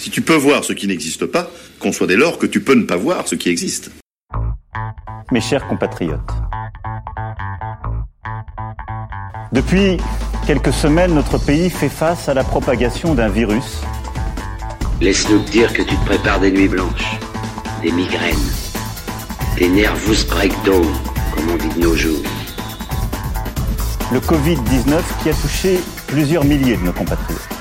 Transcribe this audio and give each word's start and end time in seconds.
Si 0.00 0.08
tu 0.08 0.22
peux 0.22 0.34
voir 0.34 0.64
ce 0.64 0.72
qui 0.72 0.86
n'existe 0.86 1.26
pas, 1.26 1.50
conçois 1.78 2.06
dès 2.06 2.16
lors 2.16 2.38
que 2.38 2.46
tu 2.46 2.62
peux 2.62 2.72
ne 2.72 2.84
pas 2.84 2.96
voir 2.96 3.28
ce 3.28 3.34
qui 3.34 3.50
existe. 3.50 3.90
Mes 5.30 5.42
chers 5.42 5.68
compatriotes, 5.68 6.32
depuis 9.52 9.98
quelques 10.46 10.72
semaines, 10.72 11.12
notre 11.12 11.36
pays 11.36 11.68
fait 11.68 11.90
face 11.90 12.30
à 12.30 12.34
la 12.34 12.44
propagation 12.44 13.14
d'un 13.14 13.28
virus. 13.28 13.82
Laisse-nous 15.02 15.40
dire 15.40 15.70
que 15.74 15.82
tu 15.82 15.94
te 15.94 16.06
prépares 16.06 16.40
des 16.40 16.50
nuits 16.50 16.68
blanches, 16.68 17.18
des 17.82 17.92
migraines, 17.92 18.50
des 19.58 19.68
nervous 19.68 20.26
breakdown, 20.30 20.86
comme 21.34 21.50
on 21.50 21.56
dit 21.58 21.78
de 21.78 21.80
nos 21.80 21.94
jours. 21.94 22.24
Le 24.14 24.20
Covid-19 24.20 25.02
qui 25.22 25.28
a 25.28 25.34
touché 25.34 25.78
plusieurs 26.06 26.46
milliers 26.46 26.78
de 26.78 26.84
nos 26.84 26.92
compatriotes. 26.94 27.59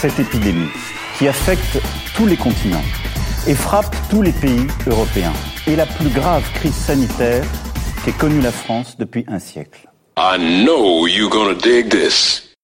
Cette 0.00 0.20
épidémie 0.20 0.70
qui 1.18 1.26
affecte 1.26 1.82
tous 2.14 2.24
les 2.24 2.36
continents 2.36 2.84
et 3.48 3.54
frappe 3.56 3.96
tous 4.08 4.22
les 4.22 4.30
pays 4.30 4.68
européens 4.86 5.32
est 5.66 5.74
la 5.74 5.86
plus 5.86 6.08
grave 6.10 6.48
crise 6.54 6.76
sanitaire 6.76 7.44
qu'ait 8.04 8.12
connue 8.12 8.40
la 8.40 8.52
France 8.52 8.96
depuis 8.96 9.24
un 9.26 9.40
siècle. 9.40 9.90
I 10.16 10.38
know 10.38 11.08
you're 11.08 11.28
gonna 11.28 11.54
dig 11.54 11.88
this. 11.88 12.54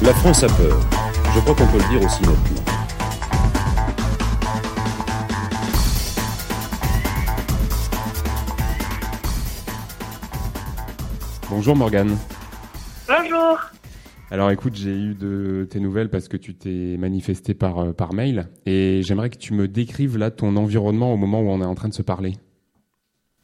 La 0.00 0.14
France 0.14 0.42
a 0.44 0.48
peur. 0.48 0.80
Je 1.34 1.40
crois 1.40 1.54
qu'on 1.54 1.66
peut 1.66 1.78
le 1.78 1.98
dire 1.98 2.02
aussi 2.02 2.22
nettement. 2.22 2.64
Bonjour 11.50 11.76
Morgane. 11.76 12.16
Bonjour. 13.08 13.58
Alors 14.30 14.50
écoute, 14.50 14.74
j'ai 14.74 14.90
eu 14.90 15.14
de 15.14 15.66
tes 15.70 15.80
nouvelles 15.80 16.10
parce 16.10 16.28
que 16.28 16.36
tu 16.36 16.54
t'es 16.54 16.96
manifesté 16.98 17.54
par, 17.54 17.78
euh, 17.78 17.92
par 17.94 18.12
mail 18.12 18.48
et 18.66 19.00
j'aimerais 19.02 19.30
que 19.30 19.38
tu 19.38 19.54
me 19.54 19.66
décrives 19.66 20.18
là 20.18 20.30
ton 20.30 20.54
environnement 20.56 21.14
au 21.14 21.16
moment 21.16 21.40
où 21.40 21.48
on 21.48 21.62
est 21.62 21.66
en 21.66 21.74
train 21.74 21.88
de 21.88 21.94
se 21.94 22.02
parler. 22.02 22.32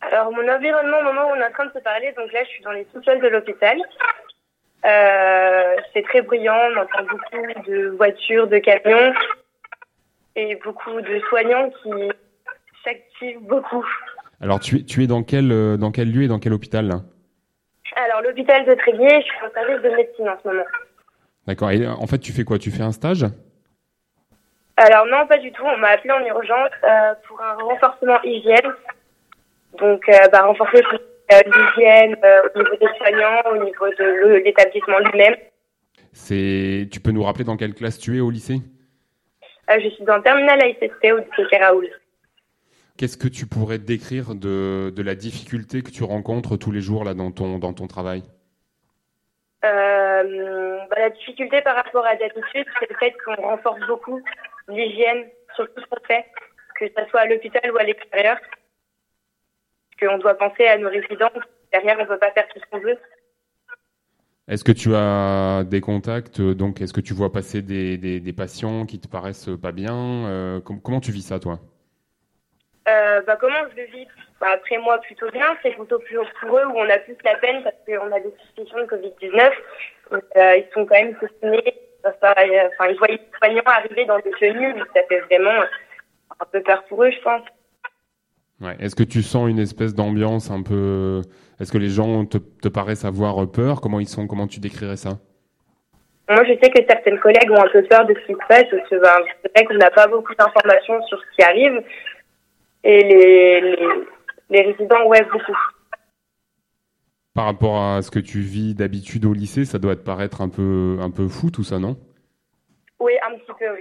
Alors 0.02 0.30
mon 0.32 0.46
environnement 0.46 0.98
au 1.00 1.04
moment 1.04 1.22
où 1.28 1.32
on 1.34 1.40
est 1.40 1.46
en 1.46 1.52
train 1.52 1.64
de 1.64 1.72
se 1.72 1.78
parler, 1.78 2.12
donc 2.14 2.30
là 2.34 2.44
je 2.44 2.48
suis 2.50 2.62
dans 2.62 2.72
les 2.72 2.86
sous-sols 2.92 3.22
de 3.22 3.28
l'hôpital. 3.28 3.78
Euh, 4.84 5.76
c'est 5.94 6.02
très 6.02 6.20
bruyant, 6.20 6.58
on 6.76 6.80
entend 6.82 7.10
beaucoup 7.10 7.62
de 7.66 7.88
voitures, 7.96 8.46
de 8.46 8.58
camions 8.58 9.14
et 10.36 10.58
beaucoup 10.62 11.00
de 11.00 11.20
soignants 11.30 11.70
qui 11.82 11.90
s'activent 12.84 13.40
beaucoup. 13.48 13.86
Alors 14.42 14.60
tu 14.60 14.80
es, 14.80 14.82
tu 14.82 15.02
es 15.02 15.06
dans, 15.06 15.22
quel, 15.22 15.50
euh, 15.50 15.78
dans 15.78 15.90
quel 15.90 16.12
lieu 16.12 16.24
et 16.24 16.28
dans 16.28 16.38
quel 16.38 16.52
hôpital 16.52 16.86
là? 16.86 17.00
Alors 17.96 18.22
l'hôpital 18.22 18.64
de 18.66 18.74
Tréguier, 18.74 19.20
je 19.20 19.26
suis 19.26 19.46
en 19.46 19.50
service 19.52 19.82
de 19.82 19.96
médecine 19.96 20.28
en 20.28 20.36
ce 20.42 20.48
moment. 20.48 20.64
D'accord. 21.46 21.70
Et 21.70 21.86
en 21.86 22.06
fait, 22.06 22.18
tu 22.18 22.32
fais 22.32 22.44
quoi? 22.44 22.58
Tu 22.58 22.70
fais 22.70 22.82
un 22.82 22.92
stage? 22.92 23.26
Alors 24.76 25.06
non, 25.06 25.26
pas 25.26 25.38
du 25.38 25.52
tout. 25.52 25.62
On 25.64 25.76
m'a 25.78 25.88
appelé 25.88 26.12
en 26.12 26.24
urgence 26.24 26.70
euh, 26.82 27.14
pour 27.28 27.40
un 27.40 27.54
renforcement 27.54 28.20
hygiène. 28.22 28.72
Donc, 29.78 30.08
euh, 30.08 30.28
bah, 30.32 30.42
renforcer 30.42 30.82
euh, 30.82 31.40
l'hygiène 31.46 32.16
euh, 32.24 32.42
au 32.54 32.58
niveau 32.58 32.76
des 32.76 32.88
soignants, 32.98 33.42
au 33.52 33.64
niveau 33.64 33.88
de 33.88 34.42
l'établissement 34.44 34.98
lui-même. 34.98 35.36
C'est, 36.12 36.88
Tu 36.90 37.00
peux 37.00 37.10
nous 37.10 37.22
rappeler 37.22 37.44
dans 37.44 37.56
quelle 37.56 37.74
classe 37.74 37.98
tu 37.98 38.16
es 38.16 38.20
au 38.20 38.30
lycée? 38.30 38.60
Euh, 39.70 39.78
je 39.82 39.88
suis 39.90 40.04
dans 40.04 40.16
le 40.16 40.22
terminal 40.22 40.60
AICC 40.62 41.12
au 41.12 41.18
lycée 41.18 41.56
Raoul. 41.56 41.88
Qu'est-ce 42.96 43.16
que 43.16 43.26
tu 43.28 43.46
pourrais 43.46 43.78
décrire 43.78 44.34
de, 44.36 44.92
de 44.94 45.02
la 45.02 45.16
difficulté 45.16 45.82
que 45.82 45.90
tu 45.90 46.04
rencontres 46.04 46.56
tous 46.56 46.70
les 46.70 46.80
jours 46.80 47.04
là 47.04 47.14
dans 47.14 47.32
ton, 47.32 47.58
dans 47.58 47.72
ton 47.72 47.88
travail? 47.88 48.22
Euh, 49.64 50.78
bah, 50.90 50.96
la 50.98 51.10
difficulté 51.10 51.60
par 51.62 51.74
rapport 51.74 52.06
à 52.06 52.14
d'habitude, 52.14 52.66
c'est 52.78 52.88
le 52.88 52.96
fait 52.96 53.14
qu'on 53.24 53.34
renforce 53.42 53.80
beaucoup 53.88 54.20
l'hygiène 54.68 55.26
sur 55.56 55.66
tout 55.74 55.80
ce 55.80 55.86
qu'on 55.86 56.04
fait, 56.06 56.24
que 56.78 56.86
ce 56.86 57.10
soit 57.10 57.20
à 57.20 57.26
l'hôpital 57.26 57.68
ou 57.72 57.78
à 57.78 57.82
l'extérieur. 57.82 58.36
Qu'on 60.00 60.18
doit 60.18 60.34
penser 60.34 60.66
à 60.66 60.78
nos 60.78 60.88
résidents. 60.88 61.30
Derrière, 61.72 61.96
on 61.98 62.02
ne 62.02 62.08
peut 62.08 62.18
pas 62.18 62.30
faire 62.32 62.46
tout 62.48 62.60
ce 62.60 62.64
qu'on 62.70 62.80
veut. 62.80 62.98
Est-ce 64.46 64.62
que 64.62 64.72
tu 64.72 64.94
as 64.94 65.64
des 65.64 65.80
contacts 65.80 66.38
euh, 66.40 66.54
Donc, 66.54 66.80
est-ce 66.80 66.92
que 66.92 67.00
tu 67.00 67.14
vois 67.14 67.32
passer 67.32 67.62
des, 67.62 67.96
des, 67.96 68.20
des 68.20 68.32
patients 68.32 68.86
qui 68.86 69.00
te 69.00 69.08
paraissent 69.08 69.50
pas 69.60 69.72
bien 69.72 70.26
Euh, 70.28 70.60
com- 70.60 70.80
Comment 70.82 71.00
tu 71.00 71.10
vis 71.12 71.22
ça, 71.22 71.40
toi? 71.40 71.58
Euh, 72.86 73.22
bah, 73.26 73.36
comment 73.40 73.54
je 73.70 73.80
le 73.80 73.86
vis 73.88 74.06
bah, 74.40 74.48
Après 74.54 74.78
moi, 74.78 74.98
plutôt 74.98 75.30
bien. 75.30 75.46
C'est 75.62 75.74
plutôt 75.74 75.98
plus 75.98 76.18
pour 76.40 76.58
eux 76.58 76.66
où 76.66 76.78
on 76.78 76.90
a 76.90 76.98
plus 76.98 77.16
la 77.24 77.36
peine 77.36 77.62
parce 77.62 77.76
qu'on 77.86 78.12
a 78.12 78.20
des 78.20 78.34
suspicions 78.42 78.78
de 78.78 78.84
Covid-19. 78.84 79.50
Donc, 80.10 80.22
euh, 80.36 80.56
ils 80.56 80.66
sont 80.74 80.84
quand 80.84 80.96
même 80.96 81.16
soutenus. 81.18 81.62
Enfin, 82.04 82.34
euh, 82.38 82.68
enfin, 82.72 82.90
ils 82.90 82.98
voient 82.98 83.08
les 83.08 83.20
soignants 83.38 83.62
arriver 83.64 84.04
dans 84.04 84.18
des 84.18 84.30
tenues. 84.32 84.74
Ça 84.94 85.00
fait 85.08 85.20
vraiment 85.20 85.64
un 86.40 86.44
peu 86.52 86.60
peur 86.62 86.84
pour 86.84 87.04
eux, 87.04 87.10
je 87.10 87.20
pense. 87.22 87.42
Ouais. 88.60 88.76
Est-ce 88.80 88.94
que 88.94 89.02
tu 89.02 89.22
sens 89.22 89.48
une 89.48 89.58
espèce 89.58 89.94
d'ambiance 89.94 90.50
un 90.50 90.62
peu 90.62 91.22
Est-ce 91.60 91.72
que 91.72 91.78
les 91.78 91.88
gens 91.88 92.24
te, 92.26 92.38
te 92.38 92.68
paraissent 92.68 93.04
avoir 93.04 93.50
peur? 93.50 93.80
Comment 93.80 94.00
ils 94.00 94.08
sont? 94.08 94.26
Comment 94.26 94.46
tu 94.46 94.60
décrirais 94.60 94.96
ça? 94.96 95.18
Moi, 96.28 96.42
je 96.44 96.52
sais 96.62 96.70
que 96.70 96.82
certaines 96.88 97.18
collègues 97.18 97.50
ont 97.50 97.62
un 97.62 97.68
peu 97.68 97.82
peur 97.82 98.06
de 98.06 98.14
ce 98.14 98.26
qui 98.26 98.32
se 98.32 98.46
passe 98.48 98.64
parce 98.70 98.88
que 98.88 98.96
ben, 98.96 99.26
c'est 99.42 99.52
vrai 99.54 99.64
qu'on 99.66 99.74
n'a 99.74 99.90
pas 99.90 100.06
beaucoup 100.06 100.34
d'informations 100.34 101.02
sur 101.06 101.18
ce 101.20 101.36
qui 101.36 101.42
arrive. 101.42 101.82
Et 102.84 103.02
les, 103.02 103.60
les, 103.60 103.88
les 104.50 104.62
résidents, 104.62 105.06
ouais, 105.06 105.24
beaucoup. 105.24 105.56
Par 107.34 107.46
rapport 107.46 107.82
à 107.82 108.02
ce 108.02 108.10
que 108.10 108.20
tu 108.20 108.40
vis 108.40 108.74
d'habitude 108.74 109.24
au 109.24 109.32
lycée, 109.32 109.64
ça 109.64 109.78
doit 109.78 109.96
te 109.96 110.02
paraître 110.02 110.40
un 110.40 110.48
peu 110.48 110.98
un 111.00 111.10
peu 111.10 111.26
fou 111.26 111.50
tout 111.50 111.64
ça, 111.64 111.78
non? 111.80 111.96
Oui, 113.00 113.12
un 113.26 113.36
petit 113.36 113.52
peu, 113.58 113.72
oui. 113.74 113.80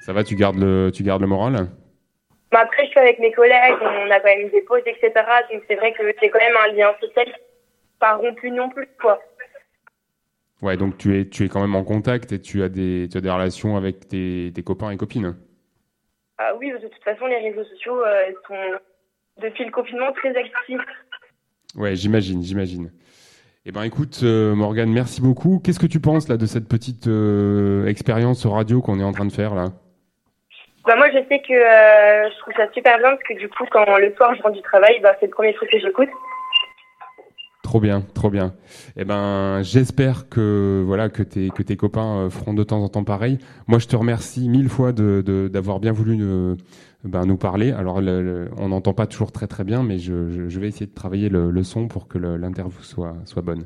Ça 0.00 0.12
va 0.12 0.24
Tu 0.24 0.34
gardes 0.34 0.58
le 0.58 0.90
tu 0.92 1.02
gardes 1.04 1.20
le 1.20 1.28
moral? 1.28 1.68
Après, 2.50 2.86
je 2.86 2.90
suis 2.90 2.98
avec 2.98 3.18
mes 3.20 3.30
collègues, 3.30 3.76
on 3.80 4.10
a 4.10 4.20
quand 4.20 4.34
même 4.36 4.48
des 4.48 4.62
pauses, 4.62 4.82
etc. 4.86 5.12
Donc 5.52 5.62
c'est 5.68 5.76
vrai 5.76 5.92
que 5.92 6.02
c'est 6.18 6.30
quand 6.30 6.38
même 6.38 6.56
un 6.64 6.72
lien 6.72 6.92
social 7.00 7.26
pas 8.00 8.16
rompu 8.16 8.50
non 8.50 8.70
plus, 8.70 8.88
quoi. 9.00 9.20
Ouais. 10.62 10.76
Donc 10.76 10.96
tu 10.98 11.20
es 11.20 11.28
tu 11.28 11.44
es 11.44 11.48
quand 11.48 11.60
même 11.60 11.76
en 11.76 11.84
contact 11.84 12.32
et 12.32 12.40
tu 12.40 12.62
as 12.62 12.68
des 12.68 13.08
tu 13.10 13.18
as 13.18 13.20
des 13.20 13.30
relations 13.30 13.76
avec 13.76 14.08
tes, 14.08 14.50
tes 14.52 14.62
copains 14.62 14.90
et 14.90 14.96
copines. 14.96 15.36
Ah 16.38 16.54
oui, 16.58 16.70
de 16.70 16.78
toute 16.78 17.02
façon, 17.02 17.26
les 17.26 17.38
réseaux 17.38 17.64
sociaux 17.64 18.00
euh, 18.04 18.32
sont, 18.46 18.78
depuis 19.42 19.64
le 19.64 19.72
confinement, 19.72 20.12
très 20.12 20.30
actifs. 20.36 20.80
Ouais, 21.74 21.96
j'imagine, 21.96 22.42
j'imagine. 22.42 22.90
Eh 23.66 23.72
ben, 23.72 23.82
écoute, 23.82 24.20
euh, 24.22 24.54
Morgane, 24.54 24.90
merci 24.90 25.20
beaucoup. 25.20 25.60
Qu'est-ce 25.62 25.78
que 25.78 25.86
tu 25.86 26.00
penses 26.00 26.28
là 26.28 26.36
de 26.36 26.46
cette 26.46 26.68
petite 26.68 27.06
euh, 27.06 27.86
expérience 27.86 28.46
radio 28.46 28.80
qu'on 28.80 28.98
est 28.98 29.04
en 29.04 29.12
train 29.12 29.26
de 29.26 29.32
faire 29.32 29.54
là? 29.54 29.66
Bah, 30.86 30.96
moi, 30.96 31.08
je 31.10 31.18
sais 31.28 31.40
que 31.40 31.52
euh, 31.52 32.30
je 32.30 32.38
trouve 32.38 32.54
ça 32.54 32.72
super 32.72 32.96
bien 32.98 33.10
parce 33.10 33.22
que 33.24 33.34
du 33.34 33.48
coup, 33.48 33.64
quand 33.70 33.84
le 33.98 34.14
soir 34.14 34.34
je 34.34 34.42
rentre 34.42 34.56
du 34.56 34.62
travail, 34.62 35.00
bah, 35.02 35.14
c'est 35.20 35.26
le 35.26 35.32
premier 35.32 35.52
truc 35.52 35.70
que 35.70 35.78
j'écoute. 35.78 36.08
Trop 37.68 37.80
bien, 37.80 38.00
trop 38.14 38.30
bien. 38.30 38.54
Eh 38.96 39.04
ben, 39.04 39.60
j'espère 39.62 40.30
que 40.30 40.82
voilà 40.86 41.10
que 41.10 41.22
tes 41.22 41.50
que 41.50 41.62
tes 41.62 41.76
copains 41.76 42.20
euh, 42.20 42.30
feront 42.30 42.54
de 42.54 42.62
temps 42.64 42.82
en 42.82 42.88
temps 42.88 43.04
pareil. 43.04 43.36
Moi, 43.66 43.78
je 43.78 43.86
te 43.86 43.94
remercie 43.94 44.48
mille 44.48 44.70
fois 44.70 44.92
de 44.92 45.20
d'avoir 45.52 45.78
bien 45.78 45.92
voulu 45.92 46.16
euh, 46.18 46.54
ben, 47.04 47.26
nous 47.26 47.36
parler. 47.36 47.72
Alors, 47.72 48.00
le- 48.00 48.22
le- 48.22 48.48
on 48.56 48.68
n'entend 48.70 48.94
pas 48.94 49.04
toujours 49.06 49.32
très 49.32 49.46
très 49.46 49.64
bien, 49.64 49.82
mais 49.82 49.98
je, 49.98 50.30
je, 50.30 50.48
je 50.48 50.60
vais 50.60 50.68
essayer 50.68 50.86
de 50.86 50.94
travailler 50.94 51.28
le, 51.28 51.50
le 51.50 51.62
son 51.62 51.88
pour 51.88 52.08
que 52.08 52.16
l'interview 52.16 52.80
soit 52.80 53.12
soit 53.26 53.42
bonne. 53.42 53.62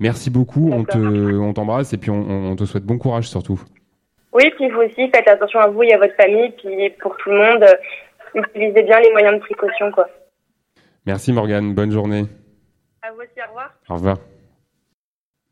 Merci 0.00 0.30
beaucoup. 0.30 0.72
On 0.72 0.82
te 0.82 0.98
on 0.98 1.52
t'embrasse 1.52 1.92
et 1.92 1.96
puis 1.96 2.10
on, 2.10 2.28
on 2.50 2.56
te 2.56 2.64
souhaite 2.64 2.84
bon 2.84 2.98
courage 2.98 3.28
surtout. 3.28 3.62
Oui, 4.32 4.50
puis 4.56 4.68
vous 4.68 4.80
aussi, 4.80 5.08
faites 5.14 5.28
attention 5.28 5.60
à 5.60 5.68
vous 5.68 5.84
et 5.84 5.92
à 5.92 5.98
votre 5.98 6.16
famille. 6.16 6.50
Puis 6.60 6.90
pour 7.00 7.16
tout 7.18 7.30
le 7.30 7.36
monde, 7.36 7.62
euh, 7.62 8.40
utilisez 8.42 8.82
bien 8.82 8.98
les 8.98 9.12
moyens 9.12 9.36
de 9.36 9.40
précaution, 9.40 9.92
quoi. 9.92 10.08
Merci 11.06 11.32
Morgane. 11.32 11.72
Bonne 11.72 11.92
journée. 11.92 12.24
À 13.06 13.12
vous 13.12 13.20
aussi, 13.20 13.40
au 13.44 13.48
revoir. 13.48 13.70
Au 13.88 13.94
revoir. 13.94 14.18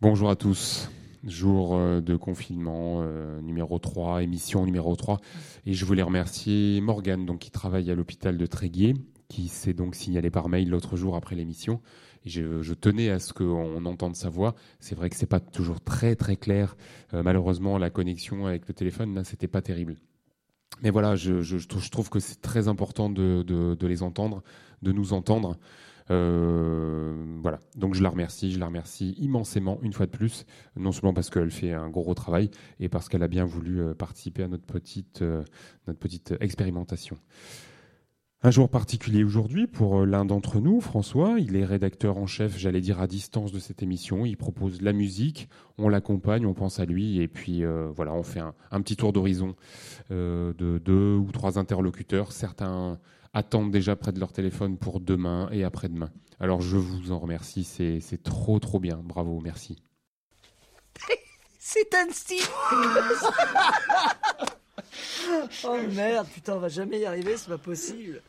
Bonjour 0.00 0.30
à 0.30 0.36
tous. 0.36 0.90
Jour 1.24 1.76
euh, 1.76 2.00
de 2.00 2.16
confinement 2.16 3.00
euh, 3.02 3.40
numéro 3.40 3.78
3, 3.78 4.22
émission 4.22 4.64
numéro 4.64 4.96
3. 4.96 5.20
Et 5.66 5.74
je 5.74 5.84
voulais 5.84 6.02
remercier 6.02 6.80
Morgane, 6.80 7.26
donc, 7.26 7.40
qui 7.40 7.50
travaille 7.50 7.90
à 7.90 7.94
l'hôpital 7.94 8.38
de 8.38 8.46
Tréguier, 8.46 8.94
qui 9.28 9.48
s'est 9.48 9.74
donc 9.74 9.94
signalé 9.94 10.30
par 10.30 10.48
mail 10.48 10.68
l'autre 10.70 10.96
jour 10.96 11.14
après 11.14 11.36
l'émission. 11.36 11.80
Et 12.24 12.30
je, 12.30 12.62
je 12.62 12.74
tenais 12.74 13.10
à 13.10 13.18
ce 13.18 13.32
qu'on 13.32 13.84
entende 13.84 14.16
sa 14.16 14.28
voix. 14.30 14.54
C'est 14.80 14.94
vrai 14.94 15.10
que 15.10 15.16
c'est 15.16 15.26
pas 15.26 15.40
toujours 15.40 15.80
très 15.80 16.16
très 16.16 16.36
clair. 16.36 16.76
Euh, 17.14 17.22
malheureusement, 17.22 17.78
la 17.78 17.90
connexion 17.90 18.46
avec 18.46 18.66
le 18.66 18.74
téléphone, 18.74 19.14
là, 19.14 19.24
c'était 19.24 19.48
pas 19.48 19.62
terrible. 19.62 19.96
Mais 20.82 20.90
voilà, 20.90 21.16
je, 21.16 21.42
je, 21.42 21.58
je 21.58 21.68
trouve- 21.68 21.82
je 21.82 21.90
trouve 21.90 22.08
que 22.10 22.18
c'est 22.18 22.40
très 22.40 22.66
important 22.66 23.10
de, 23.10 23.42
de, 23.46 23.74
de 23.74 23.86
les 23.86 24.02
entendre, 24.02 24.42
de 24.80 24.90
nous 24.90 25.12
entendre. 25.12 25.56
Euh, 26.12 27.14
voilà, 27.40 27.58
donc 27.74 27.94
je 27.94 28.02
la 28.02 28.10
remercie, 28.10 28.52
je 28.52 28.58
la 28.58 28.66
remercie 28.66 29.14
immensément 29.18 29.78
une 29.82 29.92
fois 29.92 30.06
de 30.06 30.10
plus, 30.10 30.44
non 30.76 30.92
seulement 30.92 31.14
parce 31.14 31.30
qu'elle 31.30 31.50
fait 31.50 31.72
un 31.72 31.88
gros 31.88 32.14
travail 32.14 32.50
et 32.80 32.88
parce 32.88 33.08
qu'elle 33.08 33.22
a 33.22 33.28
bien 33.28 33.46
voulu 33.46 33.80
euh, 33.80 33.94
participer 33.94 34.42
à 34.42 34.48
notre 34.48 34.66
petite, 34.66 35.22
euh, 35.22 35.42
notre 35.86 35.98
petite 35.98 36.34
expérimentation. 36.40 37.16
Un 38.44 38.50
jour 38.50 38.68
particulier 38.68 39.22
aujourd'hui 39.22 39.68
pour 39.68 40.00
euh, 40.00 40.04
l'un 40.04 40.24
d'entre 40.24 40.58
nous, 40.58 40.80
François. 40.80 41.36
Il 41.38 41.54
est 41.54 41.64
rédacteur 41.64 42.18
en 42.18 42.26
chef, 42.26 42.58
j'allais 42.58 42.80
dire 42.80 43.00
à 43.00 43.06
distance 43.06 43.52
de 43.52 43.60
cette 43.60 43.84
émission. 43.84 44.26
Il 44.26 44.36
propose 44.36 44.82
la 44.82 44.92
musique, 44.92 45.48
on 45.78 45.88
l'accompagne, 45.88 46.44
on 46.44 46.52
pense 46.52 46.80
à 46.80 46.84
lui 46.84 47.20
et 47.20 47.28
puis 47.28 47.64
euh, 47.64 47.92
voilà, 47.94 48.12
on 48.12 48.24
fait 48.24 48.40
un, 48.40 48.82
petit 48.82 48.96
tour 48.96 49.12
d'horizon 49.12 49.54
euh, 50.10 50.52
de 50.54 50.78
deux 50.78 51.14
ou 51.14 51.30
trois 51.30 51.56
interlocuteurs. 51.56 52.32
Certains 52.32 52.98
attendent 53.32 53.70
déjà 53.70 53.94
près 53.94 54.10
de 54.10 54.18
leur 54.18 54.32
téléphone 54.32 54.76
pour 54.76 54.98
demain 54.98 55.48
et 55.52 55.62
après-demain. 55.62 56.10
Alors 56.40 56.62
je 56.62 56.76
vous 56.76 57.12
en 57.12 57.20
remercie, 57.20 57.62
c'est 57.62 58.22
trop 58.24 58.58
trop 58.58 58.80
bien. 58.80 59.00
Bravo, 59.04 59.40
merci. 59.40 59.80
C'est 61.60 61.94
un 61.94 62.08
Oh 65.64 65.78
merde, 65.92 66.26
putain, 66.34 66.56
on 66.56 66.58
va 66.58 66.68
jamais 66.68 66.98
y 66.98 67.06
arriver, 67.06 67.36
c'est 67.36 67.48
pas 67.48 67.56
possible. 67.56 68.20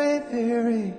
Bonjour 0.00 0.94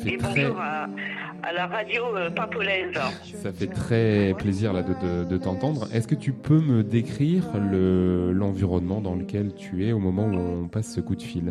fait 0.00 0.14
Et 0.14 0.18
très... 0.18 0.28
bonjour 0.28 0.60
à, 0.60 1.52
la 1.52 1.66
radio 1.66 2.16
euh, 2.16 2.30
Pimpolaise. 2.30 2.94
Ça 3.42 3.52
fait 3.52 3.66
très 3.66 4.34
plaisir 4.38 4.72
là, 4.72 4.82
de, 4.82 5.36
t'entendre. 5.38 5.88
Est-ce 5.92 6.06
que 6.06 6.14
tu 6.14 6.32
peux 6.32 6.60
me 6.60 6.82
décrire 6.82 7.44
l'environnement 7.54 9.00
dans 9.00 9.14
lequel 9.14 9.54
tu 9.54 9.86
es 9.86 9.92
au 9.92 9.98
moment 9.98 10.24
où 10.24 10.64
on 10.64 10.68
passe 10.68 10.94
ce 10.94 11.00
coup 11.00 11.16
de 11.16 11.22
fil? 11.22 11.50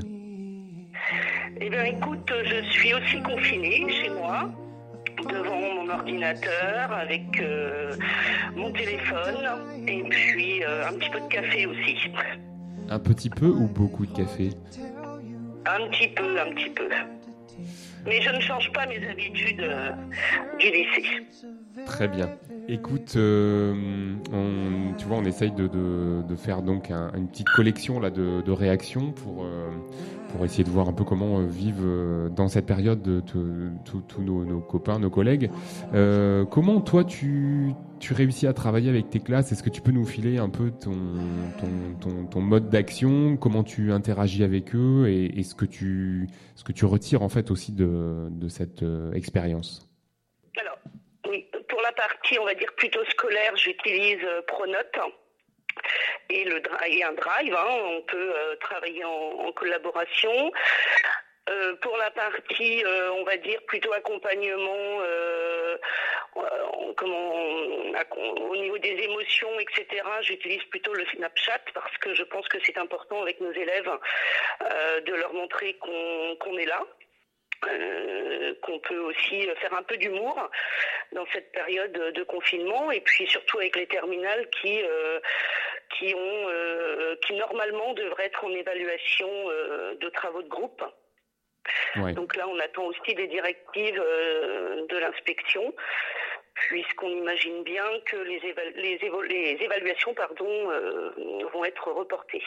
Eh 1.61 1.69
bien 1.69 1.83
écoute, 1.83 2.31
je 2.45 2.63
suis 2.69 2.93
aussi 2.93 3.21
confinée 3.21 3.85
chez 3.89 4.09
moi 4.09 4.49
devant 5.27 5.59
mon 5.59 5.89
ordinateur 5.89 6.91
avec 6.91 7.39
euh, 7.41 7.93
mon 8.55 8.71
téléphone 8.71 9.45
et 9.87 10.03
puis 10.03 10.63
euh, 10.63 10.87
un 10.87 10.93
petit 10.93 11.09
peu 11.09 11.19
de 11.19 11.27
café 11.27 11.65
aussi. 11.65 11.97
Un 12.89 12.99
petit 12.99 13.29
peu 13.29 13.47
ou 13.47 13.67
beaucoup 13.67 14.05
de 14.05 14.15
café? 14.15 14.51
Un 15.65 15.89
petit 15.89 16.07
peu, 16.09 16.39
un 16.39 16.51
petit 16.53 16.69
peu. 16.69 16.89
Mais 18.05 18.21
je 18.21 18.29
ne 18.29 18.39
change 18.39 18.71
pas 18.71 18.85
mes 18.85 19.05
habitudes 19.07 19.61
euh, 19.61 19.91
du 20.59 20.67
lycée. 20.67 21.27
Très 21.85 22.07
bien. 22.07 22.29
Écoute, 22.67 23.13
euh, 23.15 24.13
on, 24.31 24.93
tu 24.97 25.05
vois, 25.05 25.17
on 25.17 25.25
essaye 25.25 25.51
de, 25.51 26.35
faire 26.35 26.61
donc 26.61 26.91
une 26.91 27.27
petite 27.27 27.49
collection 27.49 27.99
là 27.99 28.09
de, 28.09 28.51
réactions 28.51 29.11
pour 29.11 29.43
euh, 29.43 29.69
pour 30.29 30.45
essayer 30.45 30.63
de 30.63 30.69
voir 30.69 30.87
un 30.87 30.93
peu 30.93 31.03
comment 31.03 31.39
vivent 31.39 32.29
dans 32.35 32.47
cette 32.47 32.65
période 32.65 33.23
tous 33.25 34.21
nos, 34.21 34.59
copains, 34.61 34.99
nos 34.99 35.09
collègues. 35.09 35.49
comment 36.49 36.81
toi 36.81 37.03
tu 37.03 37.75
réussis 38.11 38.47
à 38.47 38.53
travailler 38.53 38.89
avec 38.89 39.09
tes 39.09 39.19
classes? 39.19 39.51
Est-ce 39.51 39.63
que 39.63 39.69
tu 39.69 39.81
peux 39.81 39.91
nous 39.91 40.05
filer 40.05 40.37
un 40.37 40.49
peu 40.49 40.71
ton, 40.71 40.95
ton, 42.29 42.41
mode 42.41 42.69
d'action? 42.69 43.37
Comment 43.37 43.63
tu 43.63 43.91
interagis 43.91 44.43
avec 44.43 44.75
eux? 44.75 45.07
Et, 45.07 45.43
ce, 45.43 45.55
que 45.55 45.65
tu, 45.65 46.27
ce 46.55 46.63
que 46.63 46.71
tu 46.71 46.85
retires 46.85 47.21
en 47.21 47.29
fait 47.29 47.51
aussi 47.51 47.71
de, 47.71 48.29
cette 48.47 48.83
euh, 48.83 49.11
expérience? 49.13 49.87
Alors, 50.59 50.77
pour 51.23 51.81
la 51.81 51.91
partie, 51.91 52.39
on 52.39 52.45
va 52.45 52.55
dire 52.55 52.73
plutôt 52.75 53.03
scolaire, 53.09 53.55
j'utilise 53.55 54.19
euh, 54.23 54.41
Pronote 54.47 55.13
et, 56.29 56.43
le, 56.45 56.61
et 56.87 57.03
un 57.03 57.13
drive. 57.13 57.55
Hein. 57.55 57.77
on 57.97 58.01
peut 58.01 58.33
euh, 58.35 58.55
travailler 58.57 59.03
en, 59.03 59.51
collaboration. 59.53 60.51
pour 61.81 61.97
la 61.97 62.11
partie, 62.11 62.83
on 63.19 63.23
va 63.23 63.35
dire 63.37 63.59
plutôt 63.65 63.91
accompagnement 63.93 65.01
euh, 65.01 65.77
au 68.49 68.55
niveau 68.55 68.77
des 68.77 68.95
émotions, 69.03 69.59
etc., 69.59 70.03
j'utilise 70.21 70.63
plutôt 70.65 70.93
le 70.93 71.05
Snapchat 71.05 71.61
parce 71.73 71.97
que 71.97 72.13
je 72.13 72.23
pense 72.23 72.47
que 72.47 72.57
c'est 72.63 72.77
important 72.77 73.21
avec 73.21 73.39
nos 73.41 73.51
élèves 73.51 73.89
euh, 74.61 75.01
de 75.01 75.13
leur 75.13 75.33
montrer 75.33 75.73
qu'on 75.75 76.57
est 76.57 76.65
là. 76.65 76.85
Euh, 77.67 78.53
qu'on 78.61 78.79
peut 78.79 78.99
aussi 78.99 79.47
faire 79.59 79.73
un 79.73 79.83
peu 79.83 79.97
d'humour 79.97 80.49
dans 81.11 81.25
cette 81.33 81.51
période 81.51 81.91
de 81.91 82.23
confinement 82.23 82.89
et 82.89 83.01
puis 83.01 83.27
surtout 83.27 83.57
avec 83.57 83.75
les 83.75 83.85
terminales 83.85 84.49
qui 84.49 84.79
qui 85.97 86.15
ont 86.15 86.47
qui 87.25 87.33
normalement 87.33 87.93
devraient 87.93 88.27
être 88.27 88.45
en 88.45 88.51
évaluation 88.51 89.27
de 89.99 90.09
travaux 90.09 90.41
de 90.41 90.47
groupe. 90.47 90.83
Donc 92.15 92.35
là, 92.37 92.47
on 92.47 92.57
attend 92.59 92.85
aussi 92.85 93.13
des 93.13 93.27
directives 93.27 93.95
de 93.97 94.97
l'inspection 94.97 95.73
puisqu'on 96.67 97.09
imagine 97.09 97.63
bien 97.63 97.83
que 98.05 98.17
les, 98.17 98.39
les, 98.75 99.57
évaluations 99.63 100.13
pardon, 100.13 100.47
euh, 100.49 101.11
vont 101.53 101.65
être 101.65 101.91
reportées. 101.91 102.43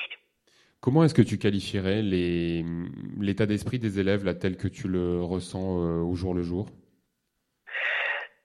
Comment 0.80 1.04
est-ce 1.04 1.14
que 1.14 1.22
tu 1.22 1.38
qualifierais 1.38 2.02
l'état 3.22 3.46
d'esprit 3.46 3.78
des 3.78 4.00
élèves 4.00 4.38
tel 4.38 4.56
que 4.56 4.68
tu 4.68 4.88
le 4.88 5.22
ressens 5.22 5.80
euh, 5.80 6.02
au 6.02 6.14
jour 6.14 6.34
le 6.34 6.42
jour? 6.42 6.66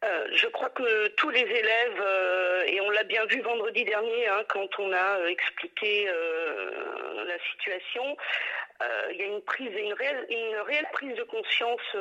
Euh, 0.03 0.27
je 0.34 0.48
crois 0.48 0.69
que 0.69 1.07
tous 1.10 1.29
les 1.29 1.41
élèves, 1.41 2.03
et 2.67 2.79
on 2.81 2.89
l'a 2.91 3.03
bien 3.03 3.25
vu 3.25 3.41
vendredi 3.41 3.84
dernier 3.84 4.27
hein, 4.27 4.43
quand 4.50 4.69
on 4.79 4.93
a 4.93 5.27
expliqué 5.27 6.05
la 6.05 7.38
situation, 7.51 8.15
il 9.12 9.17
y 9.17 9.24
a 9.24 9.25
une 9.25 9.41
prise, 9.41 9.72
une 9.74 9.93
réelle, 9.93 10.88
prise 10.93 11.15
de 11.15 11.24
conscience 11.24 11.96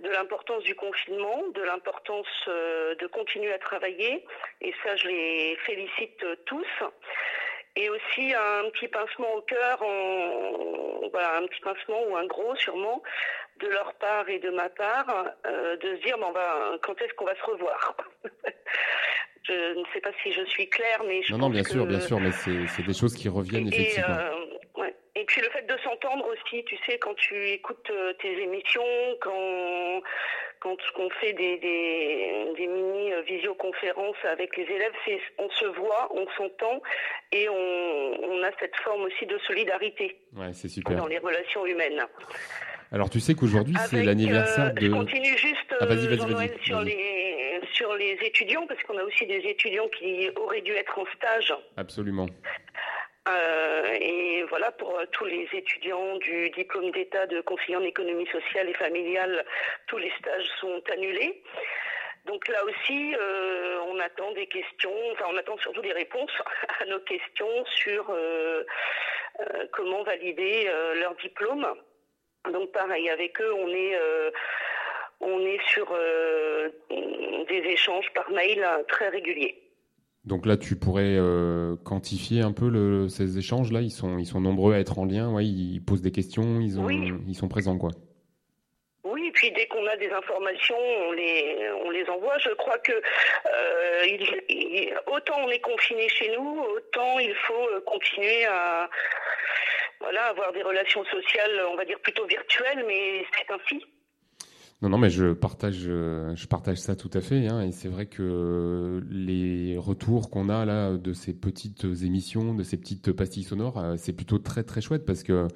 de 0.00 0.10
l'importance 0.10 0.62
du 0.64 0.74
confinement, 0.74 1.44
de 1.54 1.62
l'importance 1.62 2.26
euh, 2.48 2.94
de 2.96 3.06
continuer 3.06 3.52
à 3.52 3.58
travailler. 3.58 4.24
Et 4.60 4.74
ça, 4.82 4.96
je 4.96 5.08
les 5.08 5.56
félicite 5.64 6.24
tous. 6.46 6.66
Et 7.76 7.88
aussi 7.90 8.32
un 8.34 8.70
petit 8.70 8.88
pincement 8.88 9.34
au 9.34 9.42
cœur, 9.42 9.82
en, 9.82 11.08
voilà, 11.10 11.38
un 11.38 11.46
petit 11.46 11.60
pincement 11.60 12.02
ou 12.08 12.16
un 12.16 12.26
gros 12.26 12.54
sûrement, 12.56 13.02
de 13.60 13.68
leur 13.68 13.94
part 13.94 14.28
et 14.28 14.38
de 14.38 14.50
ma 14.50 14.68
part, 14.68 15.26
euh, 15.46 15.76
de 15.76 15.96
se 15.96 16.02
dire 16.02 16.18
bon, 16.18 16.32
va, 16.32 16.76
quand 16.82 17.00
est-ce 17.00 17.14
qu'on 17.14 17.24
va 17.24 17.34
se 17.36 17.42
revoir 17.44 17.96
Je 19.46 19.78
ne 19.78 19.84
sais 19.92 20.00
pas 20.00 20.10
si 20.22 20.32
je 20.32 20.42
suis 20.46 20.68
claire, 20.70 21.02
mais 21.06 21.22
je 21.22 21.32
non, 21.32 21.38
pense 21.38 21.46
non, 21.48 21.50
bien 21.50 21.62
que... 21.62 21.70
sûr, 21.70 21.86
bien 21.86 22.00
sûr, 22.00 22.18
mais 22.18 22.30
c'est 22.32 22.82
des 22.82 22.94
choses 22.94 23.14
qui 23.14 23.28
reviennent 23.28 23.66
Et, 23.66 23.76
effectivement. 23.76 24.16
euh, 24.16 24.80
ouais. 24.80 24.94
Et 25.16 25.24
puis 25.26 25.40
le 25.40 25.48
fait 25.50 25.62
de 25.66 25.76
s'entendre 25.84 26.26
aussi, 26.28 26.64
tu 26.64 26.76
sais, 26.86 26.98
quand 26.98 27.14
tu 27.14 27.34
écoutes 27.50 27.88
euh, 27.90 28.12
tes 28.14 28.32
émissions, 28.42 28.82
quand 29.20 30.00
quand 30.60 30.76
on 30.96 31.10
fait 31.10 31.34
des, 31.34 31.58
des, 31.58 32.46
des 32.56 32.66
mini 32.66 33.12
euh, 33.12 33.20
visioconférences 33.22 34.16
avec 34.24 34.56
les 34.56 34.62
élèves, 34.64 34.92
c'est 35.04 35.20
on 35.38 35.50
se 35.50 35.66
voit, 35.66 36.10
on 36.14 36.26
s'entend 36.38 36.80
et 37.32 37.48
on, 37.50 38.24
on 38.24 38.42
a 38.42 38.50
cette 38.58 38.74
forme 38.76 39.02
aussi 39.02 39.26
de 39.26 39.36
solidarité 39.46 40.16
Ouais, 40.34 40.52
super. 40.54 40.96
dans 40.96 41.06
les 41.06 41.18
relations 41.18 41.66
humaines. 41.66 42.02
Alors 42.92 43.10
tu 43.10 43.20
sais 43.20 43.34
qu'aujourd'hui 43.34 43.74
c'est 43.90 44.02
l'anniversaire 44.04 44.66
euh, 44.66 44.70
de. 44.70 44.86
Je 44.86 44.92
continue 44.92 45.36
juste 45.36 45.74
Ah, 45.80 45.84
vas-y, 45.86 46.06
euh, 46.06 46.08
vas-y, 46.08 46.18
Jean-Noël, 46.18 46.48
vas-y, 46.48 46.64
sur 46.66 46.76
vas-y. 46.78 46.86
les 46.86 47.60
sur 47.72 47.94
les 47.96 48.18
étudiants 48.22 48.66
parce 48.66 48.82
qu'on 48.84 48.96
a 48.98 49.02
aussi 49.02 49.26
des 49.26 49.38
étudiants 49.46 49.88
qui 49.88 50.30
auraient 50.36 50.60
dû 50.62 50.72
être 50.72 50.98
en 50.98 51.04
stage. 51.16 51.52
Absolument. 51.76 52.26
Euh, 53.26 53.96
et 54.00 54.42
voilà, 54.50 54.70
pour 54.72 54.98
euh, 54.98 55.06
tous 55.12 55.24
les 55.24 55.48
étudiants 55.52 56.16
du 56.18 56.50
diplôme 56.50 56.90
d'État 56.90 57.26
de 57.26 57.40
conseiller 57.40 57.76
en 57.76 57.82
économie 57.82 58.26
sociale 58.26 58.68
et 58.68 58.74
familiale, 58.74 59.44
tous 59.86 59.96
les 59.96 60.12
stages 60.18 60.46
sont 60.60 60.82
annulés. 60.92 61.42
Donc 62.26 62.48
là 62.48 62.62
aussi, 62.64 63.14
euh, 63.14 63.80
on 63.86 63.98
attend 64.00 64.32
des 64.32 64.46
questions, 64.46 64.94
enfin 65.12 65.26
on 65.30 65.36
attend 65.36 65.56
surtout 65.58 65.82
des 65.82 65.92
réponses 65.92 66.32
à 66.80 66.84
nos 66.86 67.00
questions 67.00 67.64
sur 67.66 68.10
euh, 68.10 68.64
euh, 69.40 69.66
comment 69.72 70.02
valider 70.02 70.64
euh, 70.66 70.94
leur 70.94 71.14
diplôme. 71.16 71.66
Donc 72.50 72.72
pareil, 72.72 73.08
avec 73.08 73.40
eux, 73.40 73.54
on 73.54 73.68
est 73.68 73.98
on 75.20 75.40
est 75.46 75.62
sur 75.68 75.96
des 77.48 77.62
échanges 77.70 78.10
par 78.12 78.30
mail 78.30 78.62
très 78.88 79.08
réguliers. 79.08 79.63
Donc 80.24 80.46
là 80.46 80.56
tu 80.56 80.76
pourrais 80.76 81.16
euh, 81.18 81.76
quantifier 81.84 82.40
un 82.40 82.52
peu 82.52 82.68
le, 82.70 83.08
ces 83.08 83.36
échanges 83.38 83.70
là. 83.72 83.80
Ils 83.82 83.90
sont 83.90 84.18
ils 84.18 84.26
sont 84.26 84.40
nombreux 84.40 84.74
à 84.74 84.78
être 84.78 84.98
en 84.98 85.04
lien. 85.04 85.30
Ouais, 85.32 85.44
ils 85.44 85.80
posent 85.80 86.00
des 86.02 86.12
questions. 86.12 86.60
Ils 86.60 86.80
ont 86.80 86.84
Oui. 86.86 87.12
ils 87.28 87.34
sont 87.34 87.48
présents 87.48 87.76
quoi. 87.78 87.90
Oui, 89.04 89.26
et 89.28 89.32
puis 89.32 89.52
dès 89.52 89.66
qu'on 89.66 89.86
a 89.86 89.96
des 89.98 90.08
informations, 90.10 90.78
on 91.08 91.12
les, 91.12 91.58
on 91.84 91.90
les 91.90 92.08
envoie. 92.08 92.38
Je 92.38 92.48
crois 92.54 92.78
que 92.78 92.92
euh, 92.92 94.06
il- 94.06 94.42
il- 94.48 94.94
autant 95.12 95.34
on 95.44 95.50
est 95.50 95.60
confiné 95.60 96.08
chez 96.08 96.34
nous, 96.34 96.58
autant 96.74 97.18
il 97.18 97.34
faut 97.34 97.68
euh, 97.74 97.80
continuer 97.84 98.46
à 98.46 98.88
voilà, 100.00 100.24
avoir 100.28 100.52
des 100.54 100.62
relations 100.62 101.04
sociales, 101.04 101.50
on 101.70 101.76
va 101.76 101.84
dire 101.84 102.00
plutôt 102.00 102.26
virtuelles, 102.26 102.84
mais 102.88 103.26
c'est 103.38 103.52
ainsi. 103.52 103.84
Non, 104.84 104.90
non, 104.90 104.98
mais 104.98 105.08
je 105.08 105.32
partage, 105.32 105.84
euh, 105.86 106.36
je 106.36 106.46
partage 106.46 106.76
ça 106.76 106.94
tout 106.94 107.08
à 107.14 107.22
fait. 107.22 107.46
hein, 107.46 107.62
et 107.62 107.72
c'est 107.72 107.88
vrai 107.88 108.04
que 108.04 109.02
les 109.10 109.78
retours 109.78 110.28
qu'on 110.28 110.50
a 110.50 110.66
là 110.66 110.98
de 110.98 111.14
ces 111.14 111.32
petites 111.32 111.86
émissions, 112.02 112.52
de 112.52 112.62
ces 112.62 112.76
petites 112.76 113.10
pastilles 113.12 113.44
sonores, 113.44 113.78
euh, 113.78 113.94
c'est 113.96 114.12
plutôt 114.12 114.36
très 114.36 114.62
très 114.62 114.82
chouette 114.82 115.06
parce 115.06 115.22
que 115.22 115.48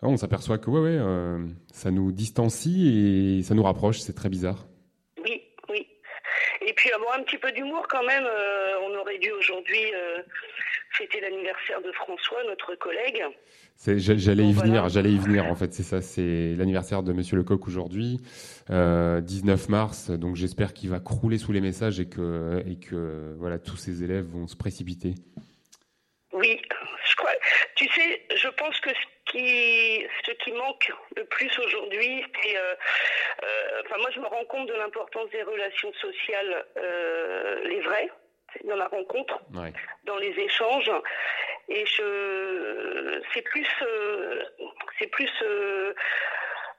on 0.00 0.16
s'aperçoit 0.16 0.56
que 0.56 0.70
ouais, 0.70 0.80
ouais, 0.80 0.96
euh, 0.98 1.46
ça 1.74 1.90
nous 1.90 2.10
distancie 2.10 2.88
et 2.88 3.42
ça 3.42 3.54
nous 3.54 3.64
rapproche. 3.64 3.98
C'est 3.98 4.14
très 4.14 4.30
bizarre. 4.30 4.66
Oui, 5.22 5.42
oui. 5.68 5.86
Et 6.66 6.72
puis 6.72 6.90
avoir 6.92 7.18
un 7.18 7.24
petit 7.24 7.36
peu 7.36 7.52
d'humour 7.52 7.86
quand 7.90 8.06
même. 8.06 8.24
on 8.82 8.98
aurait 8.98 9.18
dû 9.18 9.30
aujourd'hui 9.32 9.92
fêter 10.98 11.20
l'anniversaire 11.20 11.80
de 11.80 11.92
François, 11.92 12.42
notre 12.44 12.74
collègue. 12.74 13.24
J'allais 13.86 14.44
y 14.44 14.52
venir, 14.52 14.72
voilà. 14.72 14.88
j'allais 14.88 15.12
y 15.12 15.18
venir 15.18 15.46
en 15.46 15.54
fait. 15.54 15.72
C'est 15.72 15.84
ça, 15.84 16.02
c'est 16.02 16.54
l'anniversaire 16.56 17.02
de 17.02 17.12
Monsieur 17.12 17.36
Lecoq 17.36 17.66
aujourd'hui, 17.66 18.18
euh, 18.70 19.20
19 19.20 19.68
mars. 19.68 20.10
Donc 20.10 20.34
j'espère 20.36 20.74
qu'il 20.74 20.90
va 20.90 20.98
crouler 20.98 21.38
sous 21.38 21.52
les 21.52 21.60
messages 21.60 22.00
et 22.00 22.08
que 22.08 22.62
et 22.66 22.76
que 22.78 23.34
voilà 23.38 23.58
tous 23.58 23.76
ces 23.76 24.02
élèves 24.02 24.26
vont 24.26 24.48
se 24.48 24.56
précipiter. 24.56 25.14
Oui, 26.32 26.60
je 27.04 27.16
crois. 27.16 27.30
Tu 27.76 27.88
sais, 27.88 28.26
je 28.36 28.48
pense 28.48 28.78
que 28.80 28.90
ce 28.90 29.32
qui, 29.32 30.06
ce 30.26 30.32
qui 30.44 30.52
manque 30.52 30.92
le 31.16 31.24
plus 31.24 31.50
aujourd'hui, 31.58 32.24
c'est. 32.42 32.56
euh, 32.56 32.74
euh, 33.44 33.82
enfin, 33.84 33.96
moi, 33.98 34.10
je 34.14 34.20
me 34.20 34.26
rends 34.26 34.44
compte 34.44 34.68
de 34.68 34.74
l'importance 34.74 35.30
des 35.30 35.42
relations 35.42 35.92
sociales, 35.94 36.64
euh, 36.76 37.68
les 37.68 37.80
vraies, 37.80 38.10
dans 38.64 38.76
la 38.76 38.86
rencontre, 38.88 39.38
Ouais. 39.54 39.72
dans 40.04 40.16
les 40.16 40.30
échanges. 40.38 40.90
Et 41.68 41.84
je, 41.86 43.20
c'est 43.34 43.42
plus, 43.42 43.66
euh, 43.82 44.42
c'est 44.98 45.06
plus. 45.08 45.30
euh, 45.42 45.92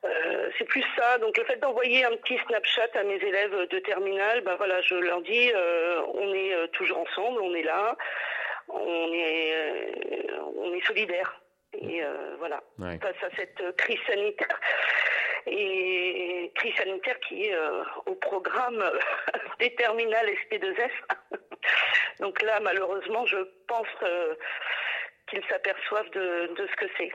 euh, 0.05 0.49
c'est 0.57 0.65
plus 0.65 0.83
ça. 0.97 1.17
Donc 1.19 1.37
le 1.37 1.43
fait 1.43 1.57
d'envoyer 1.57 2.05
un 2.05 2.15
petit 2.17 2.37
Snapchat 2.47 2.87
à 2.95 3.03
mes 3.03 3.17
élèves 3.17 3.67
de 3.67 3.79
terminale, 3.79 4.41
ben 4.41 4.55
voilà, 4.55 4.81
je 4.81 4.95
leur 4.95 5.21
dis, 5.21 5.51
on 6.13 6.33
est 6.33 6.67
toujours 6.71 6.99
ensemble, 6.99 7.41
on 7.41 7.53
est 7.53 7.63
là, 7.63 7.95
on 8.69 9.11
est, 9.13 10.27
on 10.55 10.73
est 10.73 10.85
solidaires. 10.85 11.41
Et 11.73 12.01
voilà, 12.39 12.61
Ouais. 12.79 12.97
face 12.99 13.21
à 13.23 13.35
cette 13.35 13.75
crise 13.77 13.99
sanitaire. 14.07 14.59
Et 15.47 16.51
crise 16.55 16.75
sanitaire 16.75 17.19
qui 17.21 17.47
est 17.47 17.55
euh, 17.55 17.83
au 18.05 18.15
programme 18.15 18.83
des 19.59 19.73
terminales 19.75 20.29
SP2S. 20.49 20.91
Donc 22.19 22.41
là, 22.41 22.59
malheureusement, 22.61 23.25
je 23.25 23.37
pense 23.67 23.87
euh, 24.03 24.33
qu'ils 25.29 25.43
s'aperçoivent 25.49 26.09
de, 26.11 26.53
de 26.55 26.67
ce 26.67 26.75
que 26.75 26.91
c'est. 26.97 27.11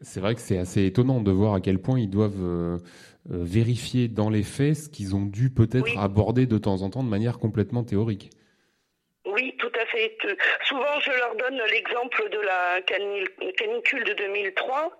C'est 0.00 0.20
vrai 0.20 0.34
que 0.34 0.40
c'est 0.40 0.58
assez 0.58 0.84
étonnant 0.86 1.20
de 1.20 1.30
voir 1.32 1.54
à 1.54 1.60
quel 1.60 1.80
point 1.80 1.98
ils 1.98 2.08
doivent 2.08 2.40
euh, 2.42 2.76
euh, 3.32 3.42
vérifier 3.42 4.06
dans 4.08 4.30
les 4.30 4.44
faits 4.44 4.74
ce 4.76 4.88
qu'ils 4.88 5.16
ont 5.16 5.26
dû 5.26 5.50
peut-être 5.50 5.84
Oui. 5.86 5.94
aborder 5.98 6.46
de 6.46 6.56
temps 6.58 6.82
en 6.82 6.90
temps 6.90 7.02
de 7.02 7.08
manière 7.08 7.38
complètement 7.38 7.82
théorique. 7.82 8.30
Oui, 9.24 9.56
tout 9.58 9.72
à 9.80 9.84
fait. 9.86 10.16
Souvent, 10.64 11.00
je 11.00 11.10
leur 11.10 11.34
donne 11.34 11.60
l'exemple 11.70 12.28
de 12.30 12.38
la 12.38 12.80
cani- 12.82 13.52
canicule 13.56 14.04
de 14.04 14.12
2003. 14.12 14.92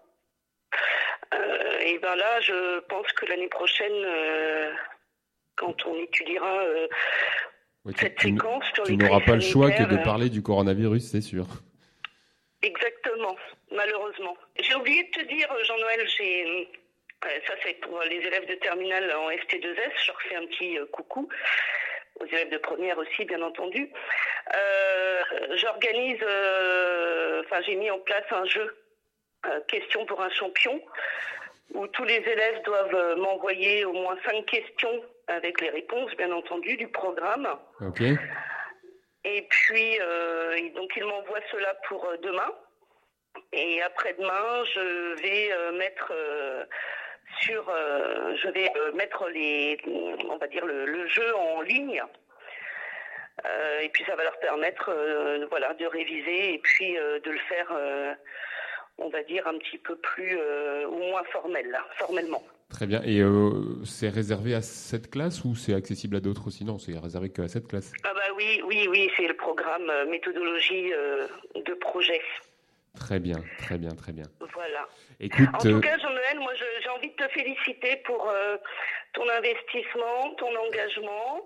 Euh, 1.34 1.78
et 1.80 1.98
ben 1.98 2.16
là, 2.16 2.40
je 2.40 2.80
pense 2.80 3.10
que 3.12 3.26
l'année 3.26 3.48
prochaine, 3.48 3.92
euh, 3.92 4.72
quand 5.54 5.86
on 5.86 5.94
étudiera 5.96 6.58
euh, 6.60 6.88
Ouais, 7.86 7.92
tu 7.92 8.00
cette 8.00 8.16
tu 8.16 8.28
n- 8.28 8.34
séquence 8.36 8.64
sur 8.74 8.82
tu 8.84 8.90
les 8.92 8.96
n'auras 8.98 9.20
pas 9.24 9.34
le 9.36 9.40
choix 9.40 9.70
que 9.70 9.84
de 9.84 9.94
euh, 9.96 10.02
parler 10.02 10.28
du 10.28 10.42
coronavirus, 10.42 11.08
c'est 11.10 11.20
sûr. 11.20 11.46
Exactement, 12.62 13.36
malheureusement. 13.70 14.36
J'ai 14.60 14.74
oublié 14.74 15.04
de 15.04 15.10
te 15.10 15.24
dire, 15.26 15.48
Jean-Noël, 15.64 16.06
j'ai 16.18 16.44
euh, 17.24 17.28
ça 17.46 17.54
c'est 17.62 17.74
pour 17.80 18.00
les 18.02 18.16
élèves 18.16 18.46
de 18.48 18.54
terminale 18.56 19.10
en 19.14 19.30
ST2S, 19.30 19.92
je 20.02 20.06
leur 20.08 20.20
fais 20.22 20.34
un 20.36 20.46
petit 20.46 20.78
euh, 20.78 20.86
coucou, 20.86 21.28
aux 22.20 22.26
élèves 22.26 22.50
de 22.50 22.58
première 22.58 22.98
aussi, 22.98 23.24
bien 23.24 23.40
entendu. 23.42 23.90
Euh, 24.54 25.22
J'organise, 25.56 26.18
euh, 26.22 27.42
enfin 27.44 27.60
j'ai 27.62 27.76
mis 27.76 27.90
en 27.90 27.98
place 28.00 28.24
un 28.32 28.44
jeu, 28.46 28.76
euh, 29.46 29.60
question 29.68 30.04
pour 30.06 30.20
un 30.20 30.30
champion, 30.30 30.80
où 31.74 31.86
tous 31.88 32.04
les 32.04 32.16
élèves 32.16 32.62
doivent 32.64 32.94
euh, 32.94 33.16
m'envoyer 33.16 33.84
au 33.84 33.92
moins 33.92 34.16
cinq 34.24 34.44
questions 34.46 35.02
avec 35.28 35.60
les 35.60 35.70
réponses, 35.70 36.14
bien 36.16 36.32
entendu, 36.32 36.76
du 36.76 36.88
programme. 36.88 37.48
Ok. 37.80 38.02
Et 39.24 39.42
puis, 39.42 39.98
euh, 40.00 40.70
donc, 40.74 40.92
il 40.96 41.04
m'envoie 41.04 41.40
cela 41.50 41.74
pour 41.88 42.04
euh, 42.06 42.16
demain. 42.18 42.52
Et 43.52 43.82
après-demain, 43.82 44.64
je 44.72 45.14
vais 45.20 45.52
euh, 45.52 45.72
mettre 45.72 46.12
euh, 46.12 46.64
sur, 47.40 47.68
euh, 47.68 48.36
je 48.36 48.48
vais 48.48 48.72
mettre 48.94 49.28
les, 49.28 49.78
on 49.86 50.36
va 50.36 50.46
dire 50.46 50.64
le, 50.64 50.86
le 50.86 51.06
jeu 51.08 51.34
en 51.34 51.60
ligne. 51.62 52.02
Et 53.82 53.88
puis, 53.90 54.02
ça 54.04 54.16
va 54.16 54.24
leur 54.24 54.38
permettre, 54.38 54.90
voilà, 55.50 55.74
de 55.74 55.86
réviser 55.86 56.54
et 56.54 56.58
puis 56.58 56.94
de 56.94 57.30
le 57.30 57.38
faire, 57.40 57.70
on 58.98 59.08
va 59.10 59.22
dire 59.24 59.46
un 59.46 59.58
petit 59.58 59.78
peu 59.78 59.94
plus 59.96 60.40
ou 60.86 60.98
moins 60.98 61.22
formel, 61.24 61.70
là, 61.70 61.84
formellement. 61.96 62.42
Très 62.68 62.86
bien. 62.86 63.00
Et 63.04 63.20
euh, 63.20 63.84
c'est 63.84 64.08
réservé 64.08 64.54
à 64.54 64.62
cette 64.62 65.10
classe 65.10 65.44
ou 65.44 65.54
c'est 65.54 65.74
accessible 65.74 66.16
à 66.16 66.20
d'autres 66.20 66.48
aussi? 66.48 66.64
Non, 66.64 66.78
c'est 66.78 66.98
réservé 66.98 67.30
qu'à 67.30 67.48
cette 67.48 67.68
classe. 67.68 67.92
Ah 68.04 68.12
bah 68.12 68.20
oui, 68.36 68.60
oui, 68.66 68.88
oui, 68.90 69.10
c'est 69.16 69.28
le 69.28 69.34
programme 69.34 69.88
euh, 69.88 70.06
méthodologie 70.06 70.92
euh, 70.92 71.28
de 71.54 71.74
projet. 71.74 72.20
Très 72.96 73.20
bien, 73.20 73.36
très 73.58 73.78
bien, 73.78 73.90
très 73.90 74.12
bien. 74.12 74.24
Voilà. 74.54 74.88
Écoute, 75.20 75.48
En 75.54 75.58
tout 75.58 75.68
euh, 75.68 75.80
cas, 75.80 75.98
Jean-Noël, 75.98 76.38
moi, 76.40 76.52
j'ai 76.54 76.88
envie 76.88 77.10
de 77.10 77.14
te 77.14 77.28
féliciter 77.28 77.96
pour 78.04 78.28
euh, 78.28 78.56
ton 79.12 79.28
investissement, 79.28 80.34
ton 80.38 80.54
engagement. 80.56 81.44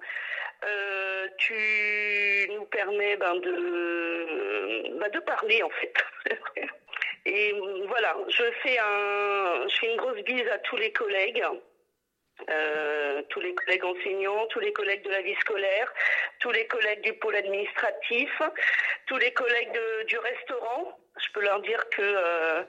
Euh, 0.65 1.27
tu 1.39 2.51
nous 2.55 2.65
permets 2.67 3.17
ben, 3.17 3.35
de, 3.37 4.99
ben, 4.99 5.11
de 5.11 5.19
parler, 5.21 5.63
en 5.63 5.71
fait. 5.71 5.95
Et 7.33 7.55
voilà, 7.87 8.17
je 8.29 8.43
fais, 8.63 8.79
un, 8.79 9.69
je 9.69 9.77
fais 9.79 9.91
une 9.93 9.97
grosse 9.97 10.21
bise 10.25 10.49
à 10.49 10.59
tous 10.59 10.77
les 10.77 10.93
collègues. 10.93 11.43
euh, 12.49 13.21
tous 13.29 13.41
les 13.41 13.55
collègues 13.55 13.85
enseignants, 13.85 14.47
tous 14.47 14.61
les 14.61 14.73
collègues 14.73 15.03
de 15.05 15.11
la 15.11 15.21
vie 15.21 15.35
scolaire, 15.41 15.93
tous 16.41 16.51
les 16.51 16.67
collègues 16.67 17.03
du 17.03 17.13
pôle 17.15 17.37
administratif, 17.37 18.31
tous 19.07 19.19
les 19.19 19.31
collègues 19.33 19.73
de- 19.73 20.05
du 20.05 20.19
restaurant. 20.19 20.99
Je 21.23 21.33
peux 21.35 21.43
leur 21.43 21.61
dire 21.61 21.83
que 21.91 22.01
euh, 22.03 22.63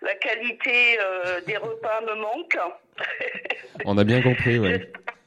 la 0.00 0.14
qualité 0.14 0.96
euh, 0.98 1.40
des 1.42 1.58
repas 1.58 2.00
me 2.00 2.14
manque. 2.14 2.56
On 3.84 3.98
a 3.98 4.04
bien 4.04 4.22
compris, 4.22 4.58
ouais. 4.58 4.80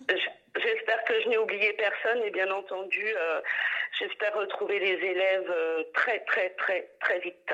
J- 0.09 0.29
J'espère 0.57 1.03
que 1.03 1.21
je 1.21 1.27
n'ai 1.29 1.37
oublié 1.37 1.73
personne 1.73 2.23
et 2.23 2.31
bien 2.31 2.49
entendu, 2.49 3.05
euh, 3.15 3.39
j'espère 3.99 4.33
retrouver 4.33 4.79
les 4.79 4.93
élèves 5.05 5.51
euh, 5.51 5.83
très 5.93 6.19
très 6.21 6.49
très 6.51 6.89
très 7.01 7.19
vite. 7.19 7.53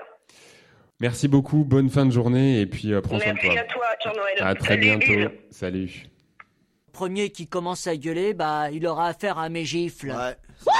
Merci 1.01 1.27
beaucoup, 1.27 1.63
bonne 1.63 1.89
fin 1.89 2.05
de 2.05 2.11
journée 2.11 2.59
et 2.61 2.67
puis 2.67 2.93
euh, 2.93 3.01
prends 3.01 3.17
soin 3.19 3.33
de 3.33 3.39
Merci 3.41 3.47
toi. 3.49 3.59
à 3.59 3.63
toi, 3.63 3.85
Jean-Noël. 4.03 4.35
À 4.39 4.53
très 4.53 4.75
Salut, 4.75 4.81
bientôt. 4.81 5.33
Salut. 5.49 6.05
Premier 6.93 7.31
qui 7.31 7.47
commence 7.47 7.87
à 7.87 7.97
gueuler, 7.97 8.35
bah, 8.35 8.69
il 8.69 8.85
aura 8.85 9.07
affaire 9.07 9.39
à 9.39 9.49
mes 9.49 9.65
gifles. 9.65 10.11
Ouais. 10.11 10.37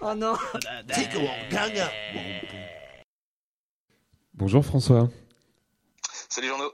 Oh 0.00 0.14
non 0.14 0.34
C'est 0.90 1.12
comment 1.12 1.28
gagne 1.50 1.82
Bonjour 4.34 4.64
François. 4.64 5.08
Salut 6.28 6.46
Jean-No. 6.46 6.70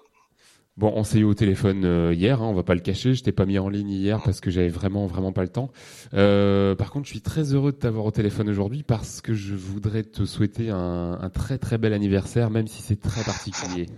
Bon, 0.79 0.91
on 0.97 1.05
s'est 1.05 1.19
eu 1.19 1.25
au 1.25 1.35
téléphone 1.35 1.85
euh, 1.85 2.15
hier, 2.15 2.41
hein, 2.41 2.47
on 2.47 2.55
va 2.55 2.63
pas 2.63 2.75
le 2.75 2.81
cacher, 2.81 3.13
je 3.13 3.23
t'ai 3.23 3.33
pas 3.33 3.45
mis 3.45 3.59
en 3.59 3.69
ligne 3.69 3.91
hier 3.91 4.23
parce 4.25 4.41
que 4.41 4.51
j'avais 4.51 4.71
vraiment 4.71 5.07
vraiment 5.07 5.31
pas 5.31 5.43
le 5.43 5.49
temps. 5.51 5.71
Euh, 6.15 6.75
par 6.75 6.91
contre, 6.91 7.05
je 7.05 7.11
suis 7.11 7.21
très 7.21 7.53
heureux 7.53 7.73
de 7.73 7.77
t'avoir 7.77 8.07
au 8.07 8.11
téléphone 8.11 8.49
aujourd'hui 8.49 8.83
parce 8.83 9.21
que 9.21 9.35
je 9.35 9.55
voudrais 9.55 10.03
te 10.03 10.25
souhaiter 10.25 10.71
un, 10.71 11.19
un 11.21 11.29
très 11.29 11.59
très 11.59 11.77
bel 11.77 11.93
anniversaire, 11.93 12.49
même 12.49 12.69
si 12.69 12.81
c'est 12.83 13.01
très 13.01 13.23
particulier. 13.23 13.87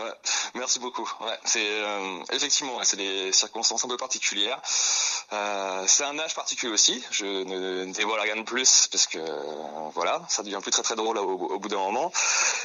Ouais, 0.00 0.10
merci 0.56 0.78
beaucoup. 0.78 1.08
Ouais, 1.22 1.38
c'est 1.44 1.60
euh, 1.60 2.18
effectivement, 2.34 2.76
ouais, 2.76 2.84
c'est 2.84 2.98
des 2.98 3.32
circonstances 3.32 3.82
un 3.84 3.88
peu 3.88 3.96
particulières. 3.96 4.60
C'est 4.66 6.04
un 6.04 6.18
âge 6.18 6.34
particulier 6.34 6.70
aussi. 6.70 7.02
Je 7.10 7.24
ne 7.24 7.90
dévoile 7.94 8.20
rien 8.20 8.36
de 8.36 8.42
plus 8.42 8.88
parce 8.92 9.06
que 9.06 9.18
voilà, 9.94 10.22
ça 10.28 10.42
devient 10.42 10.58
plus 10.60 10.72
très 10.72 10.82
très 10.82 10.96
drôle 10.96 11.16
au, 11.16 11.22
au 11.30 11.58
bout 11.58 11.68
d'un 11.68 11.78
moment. 11.78 12.12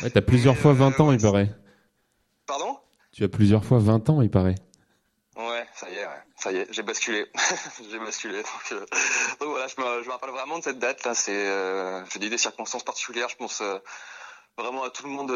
Ouais, 0.04 0.10
t'as 0.10 0.22
plusieurs 0.22 0.58
fois 0.58 0.74
20 0.74 1.00
ans, 1.00 1.12
il 1.14 1.22
paraît. 1.22 1.56
Pardon? 2.46 2.78
Tu 3.12 3.24
as 3.24 3.30
plusieurs 3.30 3.66
fois 3.66 3.80
20 3.80 4.10
ans, 4.10 4.22
il 4.22 4.30
paraît. 4.30 4.56
Ouais, 5.40 5.66
ça 5.74 5.90
y 5.90 5.94
est, 5.94 6.06
ouais. 6.06 6.24
ça 6.36 6.52
y 6.52 6.58
est, 6.58 6.68
j'ai 6.70 6.84
basculé, 6.84 7.26
j'ai 7.90 7.98
basculé. 8.00 8.38
Donc, 8.40 8.72
euh, 8.74 8.86
donc 9.40 9.50
voilà, 9.50 9.68
je 9.68 9.82
me, 9.82 10.04
je 10.04 10.08
me 10.08 10.12
rappelle 10.12 10.32
vraiment 10.32 10.60
de 10.60 10.64
cette 10.64 10.80
date 10.80 11.06
là. 11.06 11.16
C'est, 11.16 11.32
euh, 11.32 12.04
je 12.12 12.20
dis 12.20 12.30
des 12.30 12.38
circonstances 12.38 12.84
particulières. 12.84 13.30
Je 13.30 13.38
pense 13.38 13.62
euh, 13.62 13.78
vraiment 14.58 14.84
à 14.84 14.90
tout 14.90 15.04
le 15.04 15.12
monde, 15.12 15.32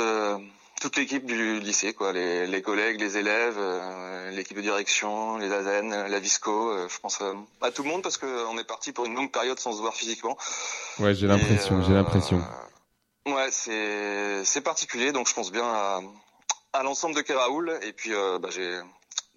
toute 0.81 0.97
l'équipe 0.97 1.25
du 1.25 1.61
lycée, 1.61 1.93
quoi, 1.93 2.11
les, 2.11 2.45
les 2.47 2.61
collègues, 2.61 2.99
les 2.99 3.17
élèves, 3.17 3.57
l'équipe 4.33 4.57
de 4.57 4.61
direction, 4.61 5.37
les 5.37 5.49
AZN, 5.53 6.07
la 6.07 6.19
Visco. 6.19 6.89
je 6.89 6.99
pense 6.99 7.21
à 7.61 7.71
tout 7.71 7.83
le 7.83 7.89
monde 7.89 8.03
parce 8.03 8.17
que 8.17 8.45
on 8.47 8.57
est 8.57 8.65
parti 8.65 8.91
pour 8.91 9.05
une 9.05 9.15
longue 9.15 9.31
période 9.31 9.57
sans 9.59 9.71
se 9.71 9.79
voir 9.79 9.93
physiquement. 9.93 10.37
Ouais, 10.99 11.15
j'ai 11.15 11.27
l'impression, 11.27 11.81
j'ai 11.81 11.93
l'impression. 11.93 12.43
Ouais, 13.25 13.49
c'est 13.51 14.61
particulier, 14.61 15.13
donc 15.13 15.29
je 15.29 15.33
pense 15.33 15.53
bien 15.53 15.63
à, 15.63 16.01
à 16.73 16.83
l'ensemble 16.83 17.15
de 17.15 17.21
Kéraoul, 17.21 17.71
et 17.83 17.93
puis 17.93 18.13
euh, 18.13 18.39
bah, 18.39 18.49
j'ai 18.51 18.79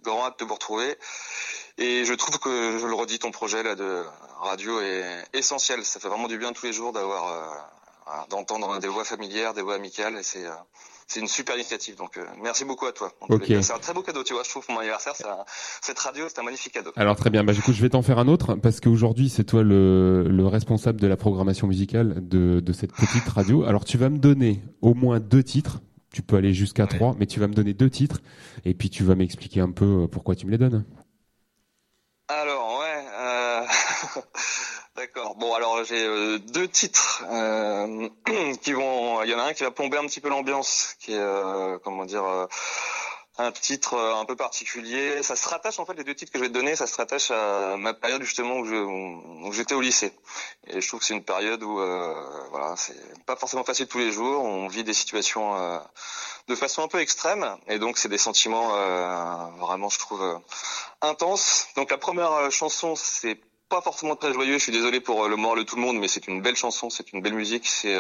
grand 0.04 0.24
hâte 0.26 0.38
de 0.40 0.44
vous 0.44 0.54
retrouver. 0.54 0.96
Et 1.78 2.04
je 2.04 2.14
trouve 2.14 2.38
que, 2.38 2.78
je 2.78 2.86
le 2.86 2.94
redis, 2.94 3.18
ton 3.18 3.30
projet 3.30 3.62
là 3.62 3.74
de 3.74 4.02
radio 4.40 4.80
est 4.80 5.24
essentiel. 5.34 5.84
Ça 5.84 6.00
fait 6.00 6.08
vraiment 6.08 6.28
du 6.28 6.38
bien 6.38 6.52
tous 6.52 6.64
les 6.66 6.72
jours 6.72 6.92
d'avoir, 6.92 7.28
euh, 7.28 8.10
d'entendre 8.30 8.78
des 8.78 8.88
voix 8.88 9.04
familières, 9.04 9.52
des 9.52 9.62
voix 9.62 9.74
amicales, 9.74 10.16
et 10.16 10.22
c'est 10.22 10.46
euh, 10.46 10.50
c'est 11.08 11.20
une 11.20 11.28
super 11.28 11.54
initiative. 11.54 11.94
Donc 11.96 12.16
euh, 12.16 12.24
merci 12.42 12.64
beaucoup 12.64 12.86
à 12.86 12.92
toi. 12.92 13.12
C'est 13.62 13.72
un 13.74 13.78
très 13.78 13.92
beau 13.94 14.02
cadeau, 14.02 14.24
tu 14.24 14.32
vois. 14.32 14.42
Je 14.42 14.48
trouve 14.50 14.64
pour 14.64 14.74
mon 14.74 14.80
anniversaire, 14.80 15.12
un- 15.24 15.44
cette 15.82 15.98
radio, 16.00 16.24
c'est 16.28 16.38
un 16.40 16.42
magnifique 16.42 16.72
cadeau. 16.72 16.90
Alors 16.96 17.14
très 17.14 17.30
bien, 17.30 17.44
bah, 17.44 17.52
du 17.52 17.62
coup 17.62 17.72
je 17.72 17.80
vais 17.82 17.90
t'en 17.90 18.02
faire 18.02 18.18
un 18.18 18.26
autre 18.26 18.54
parce 18.54 18.80
qu'aujourd'hui 18.80 19.28
c'est 19.28 19.44
toi 19.44 19.62
le, 19.62 20.24
le 20.26 20.46
responsable 20.48 21.00
de 21.00 21.06
la 21.06 21.16
programmation 21.16 21.66
musicale 21.68 22.26
de, 22.26 22.58
de 22.60 22.72
cette 22.72 22.92
petite 22.92 23.28
radio. 23.28 23.64
Alors 23.64 23.84
tu 23.84 23.98
vas 23.98 24.08
me 24.08 24.18
donner 24.18 24.62
au 24.82 24.94
moins 24.94 25.20
deux 25.20 25.44
titres, 25.44 25.78
tu 26.16 26.22
peux 26.22 26.36
aller 26.36 26.54
jusqu'à 26.54 26.86
trois, 26.86 27.14
mais 27.18 27.26
tu 27.26 27.40
vas 27.40 27.46
me 27.46 27.52
donner 27.52 27.74
deux 27.74 27.90
titres 27.90 28.22
et 28.64 28.72
puis 28.72 28.88
tu 28.88 29.04
vas 29.04 29.14
m'expliquer 29.14 29.60
un 29.60 29.70
peu 29.70 30.04
euh, 30.04 30.06
pourquoi 30.06 30.34
tu 30.34 30.46
me 30.46 30.50
les 30.50 30.56
donnes. 30.56 30.82
Alors 32.28 32.78
ouais, 32.80 33.04
euh... 33.18 33.62
d'accord. 34.96 35.36
Bon 35.36 35.52
alors 35.52 35.84
j'ai 35.84 36.06
euh, 36.06 36.38
deux 36.38 36.68
titres 36.68 37.22
euh, 37.30 38.08
qui 38.62 38.72
vont. 38.72 39.24
Il 39.24 39.30
y 39.30 39.34
en 39.34 39.38
a 39.38 39.42
un 39.42 39.52
qui 39.52 39.62
va 39.62 39.70
plomber 39.70 39.98
un 39.98 40.06
petit 40.06 40.22
peu 40.22 40.30
l'ambiance, 40.30 40.96
qui 41.00 41.12
est 41.12 41.18
euh, 41.18 41.76
comment 41.84 42.06
dire 42.06 42.24
euh, 42.24 42.46
un 43.38 43.52
titre 43.52 43.94
euh, 43.94 44.14
un 44.14 44.24
peu 44.24 44.36
particulier. 44.36 45.22
Ça 45.22 45.36
se 45.36 45.48
rattache 45.48 45.78
en 45.78 45.86
fait 45.86 45.94
les 45.94 46.04
deux 46.04 46.14
titres 46.14 46.32
que 46.32 46.38
je 46.38 46.44
vais 46.44 46.48
te 46.48 46.54
donner, 46.54 46.76
ça 46.76 46.86
se 46.86 46.96
rattache 46.96 47.30
à 47.30 47.76
ma 47.76 47.94
période 47.94 48.22
justement 48.22 48.58
où 48.58 49.52
j'étais 49.52 49.74
au 49.74 49.80
lycée. 49.80 50.12
Et 50.66 50.80
je 50.80 50.88
trouve 50.88 51.00
que 51.00 51.06
c'est 51.06 51.14
une 51.14 51.24
période 51.24 51.62
où 51.62 51.80
euh, 51.80 52.14
voilà 52.50 52.74
c'est 52.76 52.96
pas 53.24 53.36
forcément 53.36 53.64
facile 53.64 53.86
tous 53.86 53.98
les 53.98 54.12
jours. 54.12 54.42
On 54.42 54.68
vit 54.68 54.84
des 54.84 54.94
situations 54.94 55.56
euh, 55.56 55.78
de 56.48 56.54
façon 56.54 56.82
un 56.82 56.88
peu 56.88 57.00
extrême 57.00 57.44
et 57.66 57.78
donc 57.78 57.98
c'est 57.98 58.08
des 58.08 58.18
sentiments 58.18 58.70
euh, 58.74 59.46
vraiment 59.58 59.88
je 59.88 59.98
trouve 59.98 60.22
euh, 60.22 60.38
intenses. 61.02 61.66
Donc 61.76 61.90
la 61.90 61.98
première 61.98 62.32
euh, 62.32 62.50
chanson 62.50 62.94
c'est 62.96 63.38
pas 63.68 63.80
forcément 63.80 64.14
très 64.14 64.32
joyeux, 64.32 64.54
je 64.54 64.62
suis 64.62 64.72
désolé 64.72 65.00
pour 65.00 65.26
le 65.26 65.34
moral 65.34 65.58
de 65.58 65.64
tout 65.64 65.74
le 65.74 65.82
monde 65.82 65.98
mais 65.98 66.06
c'est 66.06 66.28
une 66.28 66.40
belle 66.40 66.54
chanson, 66.54 66.88
c'est 66.88 67.12
une 67.12 67.20
belle 67.20 67.34
musique, 67.34 67.66
c'est 67.66 67.96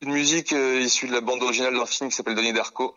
une 0.00 0.12
musique 0.12 0.52
issue 0.52 1.08
de 1.08 1.12
la 1.12 1.20
bande 1.20 1.42
originale 1.42 1.74
d'un 1.74 1.84
film 1.84 2.10
qui 2.10 2.16
s'appelle 2.16 2.36
Donnie 2.36 2.52
Darko. 2.52 2.94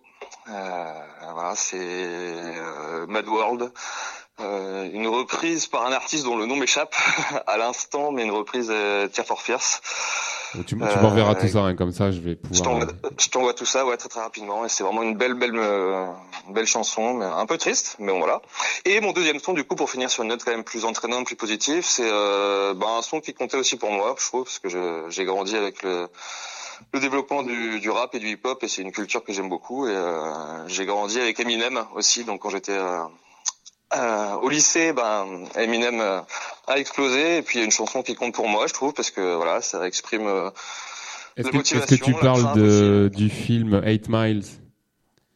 Euh, 0.50 1.34
voilà, 1.34 1.56
c'est 1.56 1.78
euh, 1.80 3.06
Mad 3.08 3.28
World. 3.28 3.72
Euh, 4.42 4.90
une 4.92 5.08
reprise 5.08 5.66
par 5.66 5.86
un 5.86 5.94
artiste 5.94 6.26
dont 6.26 6.36
le 6.36 6.46
nom 6.46 6.58
m'échappe 6.58 6.94
à 7.48 7.58
l'instant, 7.58 8.12
mais 8.12 8.24
une 8.24 8.32
reprise 8.32 8.68
euh, 8.70 9.08
Tear 9.08 9.26
for 9.26 9.42
Fierce. 9.42 9.82
Donc, 10.54 10.66
tu, 10.66 10.76
tu 10.76 11.00
m'enverras 11.00 11.32
Euh, 11.32 11.42
tout 11.42 11.48
ça, 11.48 11.60
hein, 11.60 11.76
comme 11.76 11.92
ça 11.92 12.12
je 12.12 12.20
vais 12.20 12.38
Je 12.52 12.62
pouvoir... 12.62 12.88
je 13.18 13.30
t'envoie 13.30 13.54
tout 13.54 13.66
ça, 13.66 13.86
ouais, 13.86 13.98
très 13.98 14.10
très 14.10 14.20
rapidement. 14.20 14.66
Et 14.66 14.70
c'est 14.70 14.84
vraiment 14.84 15.04
une 15.04 15.16
belle, 15.16 15.36
belle, 15.36 15.56
euh, 15.56 16.06
belle 16.50 16.68
chanson, 16.68 17.14
mais 17.14 17.26
un 17.26 17.46
peu 17.46 17.58
triste, 17.58 17.96
mais 18.00 18.12
bon 18.12 18.20
voilà. 18.20 18.42
Et 18.84 19.00
mon 19.00 19.14
deuxième 19.14 19.40
son, 19.40 19.54
du 19.54 19.64
coup, 19.64 19.76
pour 19.76 19.90
finir 19.90 20.10
sur 20.10 20.24
une 20.24 20.30
note 20.30 20.44
quand 20.44 20.52
même 20.52 20.64
plus 20.64 20.86
entraînante, 20.86 21.26
plus 21.26 21.36
positive, 21.36 21.84
c'est 21.86 22.10
euh, 22.10 22.74
bah, 22.74 22.88
un 22.98 23.02
son 23.02 23.22
qui 23.22 23.34
comptait 23.34 23.58
aussi 23.58 23.78
pour 23.78 23.92
moi, 23.92 24.16
je 24.20 24.26
trouve, 24.26 24.44
parce 24.44 24.60
que 24.60 25.08
j'ai 25.10 25.26
grandi 25.26 25.56
avec 25.56 25.82
le, 25.82 26.08
le 26.94 27.00
développement 27.00 27.44
du, 27.44 27.80
du 27.80 27.90
rap 27.90 28.16
et 28.16 28.20
du 28.20 28.30
hip-hop, 28.30 28.64
et 28.64 28.68
c'est 28.68 28.82
une 28.82 28.92
culture 28.92 29.24
que 29.24 29.34
j'aime 29.34 29.50
beaucoup. 29.50 29.88
Et 29.88 29.92
euh, 29.92 30.68
j'ai 30.68 30.86
grandi 30.86 31.20
avec 31.20 31.40
Eminem 31.40 31.84
aussi, 31.96 32.24
donc 32.24 32.42
quand 32.42 32.50
j'étais 32.50 32.78
euh, 32.78 33.04
euh, 33.96 34.34
au 34.36 34.50
lycée, 34.50 34.94
ben 34.94 35.46
Eminem 35.56 36.00
euh, 36.02 36.22
a 36.68 36.78
explosé, 36.80 37.38
et 37.38 37.42
puis 37.42 37.58
il 37.58 37.60
y 37.60 37.62
a 37.62 37.66
une 37.66 37.72
chanson 37.72 38.02
qui 38.04 38.16
compte 38.16 38.34
pour 38.34 38.48
moi, 38.48 38.68
je 38.68 38.74
trouve, 38.74 38.94
parce 38.94 39.12
que 39.12 39.36
voilà, 39.36 39.62
ça 39.62 39.86
exprime. 39.88 40.28
euh, 40.28 40.50
Est-ce 41.38 41.48
la 41.48 41.52
que, 41.52 41.58
est-ce 41.58 41.74
que 41.74 41.80
motivation, 41.84 42.06
tu 42.06 42.14
parles 42.14 42.56
de, 42.56 43.12
du 43.14 43.30
film 43.30 43.82
8 43.84 44.10
Miles? 44.10 44.44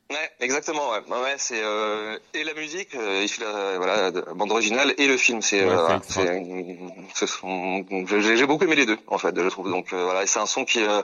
Ouais, 0.09 0.31
exactement. 0.39 0.89
Ouais, 0.89 1.01
ouais, 1.07 1.35
c'est 1.37 1.61
euh, 1.63 2.17
et 2.33 2.43
la 2.43 2.55
musique, 2.55 2.95
euh, 2.95 3.27
la 3.39 3.77
voilà, 3.77 4.09
de 4.09 4.21
bande 4.33 4.51
originale 4.51 4.95
et 4.97 5.05
le 5.05 5.17
film. 5.17 5.43
C'est, 5.43 5.63
Ouais, 5.63 5.71
euh, 5.71 5.99
c'est 6.07 6.43
j'ai, 8.21 8.37
j'ai 8.37 8.45
beaucoup 8.47 8.63
aimé 8.63 8.75
les 8.75 8.87
deux 8.87 8.97
en 9.07 9.19
fait, 9.19 9.39
je 9.39 9.47
trouve. 9.49 9.69
Donc 9.69 9.93
euh, 9.93 10.03
voilà, 10.03 10.23
et 10.23 10.25
c'est 10.25 10.39
un 10.39 10.47
son 10.47 10.65
qui 10.65 10.83
euh, 10.83 11.03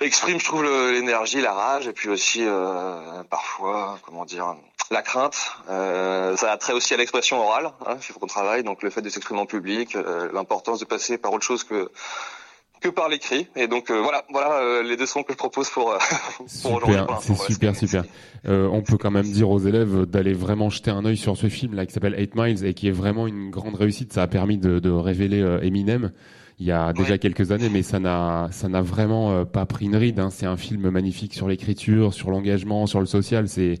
exprime, 0.00 0.38
je 0.38 0.44
trouve, 0.44 0.64
l'énergie, 0.64 1.40
la 1.40 1.54
rage, 1.54 1.88
et 1.88 1.94
puis 1.94 2.10
aussi 2.10 2.44
euh, 2.44 3.22
parfois, 3.30 3.98
comment 4.04 4.26
dire, 4.26 4.54
la 4.90 5.00
crainte. 5.00 5.52
Euh, 5.70 6.36
ça 6.36 6.52
a 6.52 6.58
trait 6.58 6.74
aussi 6.74 6.92
à 6.92 6.98
l'expression 6.98 7.40
orale, 7.40 7.72
hein, 7.86 7.96
il 7.96 8.12
faut 8.12 8.20
qu'on 8.20 8.26
travaille. 8.26 8.64
Donc 8.64 8.82
le 8.82 8.90
fait 8.90 9.00
de 9.00 9.08
s'exprimer 9.08 9.40
en 9.40 9.46
public, 9.46 9.96
l'importance 10.34 10.78
de 10.78 10.84
passer 10.84 11.16
par 11.16 11.32
autre 11.32 11.44
chose 11.44 11.64
que 11.64 11.90
que 12.84 12.94
par 12.94 13.08
l'écrit. 13.08 13.46
Et 13.56 13.66
donc 13.66 13.90
euh, 13.90 14.00
voilà, 14.02 14.24
voilà 14.30 14.58
euh, 14.60 14.82
les 14.82 14.96
deux 14.96 15.06
sons 15.06 15.22
que 15.22 15.32
je 15.32 15.38
propose 15.38 15.70
pour, 15.70 15.92
euh, 15.92 15.96
pour 16.62 16.72
aujourd'hui. 16.74 16.96
C'est 17.20 17.52
super, 17.52 17.74
super. 17.74 18.04
Euh, 18.46 18.68
on 18.70 18.82
peut 18.82 18.98
quand 18.98 19.10
même 19.10 19.30
dire 19.30 19.48
aux 19.50 19.58
élèves 19.58 20.04
d'aller 20.06 20.34
vraiment 20.34 20.68
jeter 20.68 20.90
un 20.90 21.04
œil 21.04 21.16
sur 21.16 21.36
ce 21.36 21.48
film 21.48 21.74
là 21.74 21.86
qui 21.86 21.92
s'appelle 21.94 22.14
8 22.18 22.34
Miles 22.36 22.64
et 22.66 22.74
qui 22.74 22.88
est 22.88 22.92
vraiment 22.92 23.26
une 23.26 23.50
grande 23.50 23.74
réussite. 23.74 24.12
Ça 24.12 24.22
a 24.22 24.26
permis 24.26 24.58
de, 24.58 24.78
de 24.78 24.90
révéler 24.90 25.40
Eminem 25.62 26.12
il 26.60 26.66
y 26.66 26.70
a 26.70 26.92
déjà 26.92 27.18
quelques 27.18 27.50
années, 27.50 27.68
mais 27.68 27.82
ça 27.82 27.98
n'a 27.98 28.48
ça 28.52 28.68
n'a 28.68 28.80
vraiment 28.80 29.44
pas 29.44 29.66
pris 29.66 29.86
une 29.86 29.96
ride. 29.96 30.20
hein. 30.20 30.28
C'est 30.30 30.46
un 30.46 30.56
film 30.56 30.88
magnifique 30.90 31.34
sur 31.34 31.48
l'écriture, 31.48 32.14
sur 32.14 32.30
l'engagement, 32.30 32.86
sur 32.86 33.00
le 33.00 33.06
social. 33.06 33.48
C'est 33.48 33.80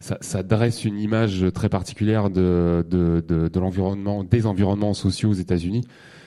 ça, 0.00 0.18
ça 0.20 0.42
dresse 0.42 0.84
une 0.84 0.98
image 0.98 1.46
très 1.54 1.68
particulière 1.70 2.28
de 2.28 2.84
de, 2.90 3.24
de, 3.26 3.48
de 3.48 3.60
l'environnement, 3.60 4.22
des 4.24 4.44
environnements 4.46 4.92
sociaux 4.92 5.30
aux 5.30 5.34
États-Unis. 5.34 5.84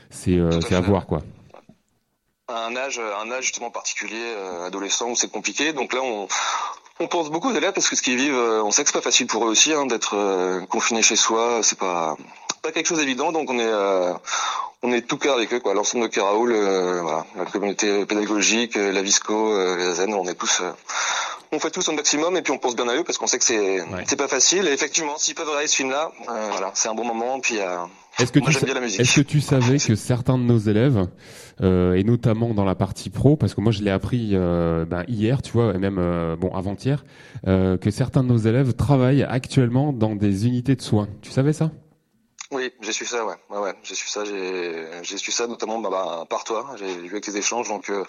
C'est 0.10 0.40
c'est 0.62 0.74
à 0.76 0.82
voir 0.82 1.06
quoi. 1.06 1.22
Un 2.49 2.75
âge, 2.75 2.99
un 2.99 3.32
âge 3.32 3.45
justement 3.45 3.71
particulier, 3.71 4.21
euh, 4.21 4.65
adolescent, 4.67 5.10
où 5.10 5.15
c'est 5.15 5.32
compliqué. 5.32 5.73
Donc 5.73 5.93
là, 5.93 6.01
on, 6.01 6.27
on 6.99 7.08
pense 7.08 7.29
beaucoup 7.29 7.49
aux 7.49 7.56
élèves 7.56 7.73
parce 7.73 7.89
que 7.89 7.95
ce 7.95 8.01
qu'ils 8.01 8.17
vivent, 8.17 8.36
euh, 8.36 8.63
on 8.63 8.71
sait 8.71 8.84
que 8.84 8.89
c'est 8.89 8.97
pas 8.97 9.01
facile 9.01 9.27
pour 9.27 9.45
eux 9.45 9.49
aussi 9.49 9.73
hein, 9.73 9.86
d'être 9.86 10.15
euh, 10.15 10.62
confinés 10.65 11.01
chez 11.01 11.15
soi. 11.15 11.62
C'est 11.63 11.77
pas 11.77 12.17
pas 12.62 12.71
quelque 12.71 12.88
chose 12.88 12.99
d'évident. 12.99 13.32
Donc 13.32 13.49
on 13.49 13.60
est 13.60 13.65
euh, 13.65 14.13
on 14.82 14.91
est 14.91 15.01
tout 15.01 15.17
cœur 15.17 15.36
avec 15.36 15.53
eux, 15.53 15.60
quoi. 15.60 15.73
L'ensemble 15.73 16.06
de 16.06 16.10
Kéraoul, 16.10 16.51
euh, 16.51 17.01
voilà, 17.01 17.25
la 17.36 17.45
communauté 17.45 18.06
pédagogique, 18.06 18.75
la 18.75 19.01
Visco, 19.01 19.58
les 19.77 19.88
AZN, 19.88 20.13
on 20.13 20.27
est 20.27 20.36
tous 20.36 20.62
euh, 20.62 20.71
on 21.54 21.60
fait 21.60 21.72
tous 21.72 21.88
au 21.89 21.94
maximum 21.94 22.36
et 22.38 22.42
puis 22.42 22.52
on 22.52 22.58
pense 22.58 22.76
bien 22.76 22.88
à 22.88 22.96
eux 22.96 23.04
parce 23.04 23.18
qu'on 23.18 23.28
sait 23.28 23.38
que 23.38 23.44
c'est 23.44 23.80
c'est 24.06 24.16
pas 24.16 24.28
facile. 24.28 24.68
Et 24.68 24.72
effectivement, 24.72 25.18
s'ils 25.18 25.36
peuvent 25.36 25.48
regarder 25.48 25.68
ce 25.68 25.76
film-là, 25.76 26.12
euh, 26.30 26.48
voilà, 26.52 26.72
c'est 26.74 26.89
un 26.89 26.96
bon 26.96 27.06
moment. 27.06 27.39
Puis 27.39 27.60
euh, 27.60 27.78
Est-ce 28.20 28.32
que, 28.32 28.39
moi 28.39 28.50
tu 28.52 28.66
bien 28.66 28.74
la 28.74 28.82
musique. 28.82 29.00
est-ce 29.00 29.16
que 29.16 29.22
tu 29.22 29.42
savais 29.42 29.78
que 29.78 29.96
certains 29.96 30.38
de 30.38 30.44
nos 30.44 30.58
élèves, 30.58 31.08
euh, 31.62 31.94
et 31.94 32.04
notamment 32.04 32.54
dans 32.54 32.66
la 32.66 32.76
partie 32.76 33.10
pro, 33.10 33.36
parce 33.36 33.54
que 33.54 33.62
moi 33.62 33.72
je 33.72 33.84
l'ai 33.84 33.92
appris 33.92 34.32
euh, 34.34 34.86
ben, 34.86 35.04
hier, 35.08 35.42
tu 35.42 35.52
vois, 35.52 35.74
et 35.74 35.78
même 35.78 36.36
bon 36.39 36.54
avant-hier, 36.54 37.06
euh, 37.48 37.78
que 37.78 37.92
certains 37.92 38.24
de 38.24 38.30
nos 38.30 38.38
élèves 38.38 38.74
travaillent 38.74 39.24
actuellement 39.24 39.94
dans 39.94 40.16
des 40.16 40.48
unités 40.48 40.76
de 40.76 40.82
soins. 40.82 41.08
Tu 41.22 41.32
savais 41.32 41.54
ça? 41.54 41.72
Su 42.93 43.06
ça, 43.06 43.25
ouais, 43.25 43.36
ouais, 43.49 43.60
ouais, 43.60 43.73
j'ai 43.84 43.95
su 43.95 44.08
ça, 44.08 44.23
j'ai, 44.25 45.17
su 45.17 45.32
ça 45.32 45.47
notamment 45.47 45.79
bah, 45.79 45.89
bah, 45.91 46.25
par 46.29 46.43
toi. 46.43 46.65
J'ai 46.77 46.86
vu 46.86 47.12
avec 47.12 47.23
tes 47.23 47.36
échanges, 47.36 47.67
donc 47.67 47.89
euh, 47.89 48.03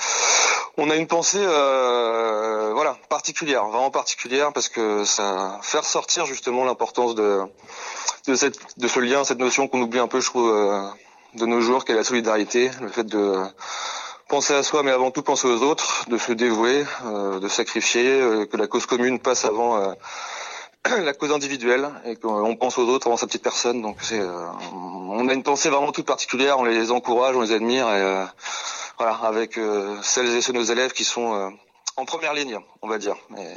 on 0.76 0.90
a 0.90 0.96
une 0.96 1.06
pensée, 1.06 1.40
euh, 1.40 2.72
voilà, 2.74 2.96
particulière, 3.08 3.64
vraiment 3.66 3.90
particulière, 3.90 4.52
parce 4.52 4.68
que 4.68 5.04
ça 5.04 5.58
faire 5.62 5.84
sortir 5.84 6.26
justement 6.26 6.64
l'importance 6.64 7.14
de 7.14 7.42
de 8.26 8.88
ce 8.88 9.00
lien, 9.00 9.24
cette 9.24 9.38
notion 9.38 9.68
qu'on 9.68 9.82
oublie 9.82 9.98
un 9.98 10.08
peu, 10.08 10.20
je 10.20 10.26
trouve, 10.26 10.50
euh, 10.50 10.88
de 11.34 11.46
nos 11.46 11.60
jours, 11.60 11.84
qu'est 11.84 11.94
la 11.94 12.04
solidarité, 12.04 12.70
le 12.80 12.88
fait 12.88 13.04
de 13.04 13.34
penser 14.28 14.54
à 14.54 14.62
soi, 14.62 14.82
mais 14.82 14.92
avant 14.92 15.10
tout 15.10 15.22
penser 15.22 15.46
aux 15.46 15.62
autres, 15.62 16.08
de 16.08 16.16
se 16.16 16.32
dévouer, 16.32 16.86
de 17.04 17.48
sacrifier, 17.48 18.46
que 18.50 18.56
la 18.56 18.66
cause 18.66 18.86
commune 18.86 19.18
passe 19.18 19.44
avant. 19.44 19.94
La 21.04 21.12
cause 21.14 21.32
individuelle 21.32 21.88
et 22.04 22.16
qu'on 22.16 22.56
pense 22.56 22.78
aux 22.78 22.86
autres 22.88 23.06
avant 23.06 23.16
sa 23.16 23.26
petite 23.26 23.42
personne. 23.42 23.82
Donc 23.82 23.98
c'est, 24.00 24.20
euh, 24.20 24.46
on 24.72 25.28
a 25.28 25.32
une 25.32 25.42
pensée 25.42 25.70
vraiment 25.70 25.92
toute 25.92 26.06
particulière. 26.06 26.58
On 26.58 26.64
les 26.64 26.90
encourage, 26.90 27.36
on 27.36 27.40
les 27.42 27.52
admire 27.52 27.86
et 27.88 28.02
euh, 28.02 28.24
voilà, 28.98 29.14
avec 29.22 29.58
euh, 29.58 29.96
celles 30.02 30.26
et 30.28 30.40
ceux 30.40 30.52
de 30.52 30.58
nos 30.58 30.64
élèves 30.64 30.92
qui 30.92 31.04
sont 31.04 31.34
euh, 31.34 31.48
en 31.96 32.04
première 32.04 32.34
ligne, 32.34 32.58
on 32.82 32.88
va 32.88 32.98
dire. 32.98 33.14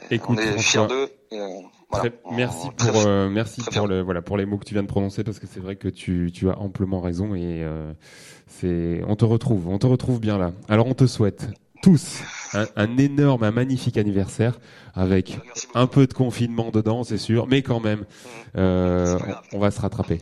Et 0.10 0.16
Écoute, 0.16 0.38
on 0.40 0.42
est 0.42 0.58
fiers 0.60 0.88
d'eux. 0.88 1.10
et, 1.32 1.40
euh, 1.40 1.48
voilà. 1.90 2.10
Merci 2.32 2.68
très 2.78 2.92
pour 2.92 3.02
euh, 3.08 3.30
merci 3.30 3.62
pour 3.62 3.88
le 3.88 4.02
voilà 4.02 4.22
pour 4.22 4.36
les 4.36 4.46
mots 4.46 4.58
que 4.58 4.66
tu 4.66 4.74
viens 4.74 4.84
de 4.84 4.90
prononcer 4.90 5.24
parce 5.24 5.40
que 5.40 5.48
c'est 5.48 5.62
vrai 5.62 5.78
que 5.78 5.88
tu 5.88 6.32
tu 6.34 6.50
as 6.50 6.60
amplement 6.60 7.00
raison 7.00 7.34
et 7.34 7.64
euh, 7.64 7.94
c'est 8.48 9.02
on 9.08 9.16
te 9.16 9.24
retrouve 9.24 9.70
on 9.70 9.78
te 9.78 9.88
retrouve 9.88 10.20
bien 10.20 10.38
là. 10.38 10.52
Alors 10.68 10.88
on 10.88 10.94
te 10.94 11.08
souhaite 11.08 11.48
tous 11.82 12.20
un, 12.54 12.66
un 12.76 12.98
énorme 12.98 13.44
un 13.44 13.52
magnifique 13.52 13.98
anniversaire 13.98 14.60
avec 14.96 15.40
un 15.74 15.88
peu 15.88 16.08
de 16.08 16.14
confinement 16.14 16.72
dedans 16.72 17.04
c'est 17.04 17.18
sûr 17.18 17.48
mais 17.48 17.62
quand 17.62 17.80
même 17.80 18.06
euh, 18.58 19.18
on, 19.54 19.60
va 19.60 19.72
se 19.72 19.82
rattraper. 19.82 20.20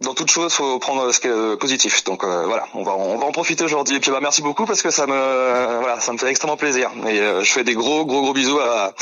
Dans 0.00 0.14
toute 0.14 0.30
chose, 0.30 0.52
faut 0.52 0.78
prendre 0.78 1.12
ce 1.12 1.20
qui 1.20 1.28
est 1.28 1.30
euh, 1.30 1.56
positif. 1.56 2.04
Donc 2.04 2.24
euh, 2.24 2.46
voilà, 2.46 2.66
on 2.74 2.82
va 2.82 2.92
on 2.92 3.16
va 3.18 3.26
en 3.26 3.32
profiter 3.32 3.64
aujourd'hui. 3.64 3.96
Et 3.96 4.00
puis 4.00 4.10
bah 4.10 4.18
merci 4.20 4.42
beaucoup 4.42 4.66
parce 4.66 4.82
que 4.82 4.90
ça 4.90 5.06
me 5.06 5.14
euh, 5.14 5.78
voilà, 5.80 6.00
ça 6.00 6.12
me 6.12 6.18
fait 6.18 6.28
extrêmement 6.28 6.56
plaisir. 6.56 6.90
Et 7.06 7.20
euh, 7.20 7.44
je 7.44 7.52
fais 7.52 7.64
des 7.64 7.74
gros 7.74 8.04
gros 8.04 8.22
gros 8.22 8.32
bisous 8.32 8.58
à 8.58 8.92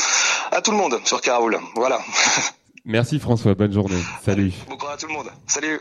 à 0.51 0.61
tout 0.61 0.71
le 0.71 0.77
monde 0.77 0.99
sur 1.05 1.21
Caraoul. 1.21 1.59
Voilà. 1.75 1.99
Merci 2.85 3.17
François 3.19 3.55
bonne 3.55 3.71
journée 3.71 4.01
salut. 4.23 4.51
Bon 4.69 4.75
courage 4.75 4.95
à 4.95 4.97
tout 4.97 5.07
le 5.07 5.13
monde. 5.13 5.31
Salut. 5.47 5.79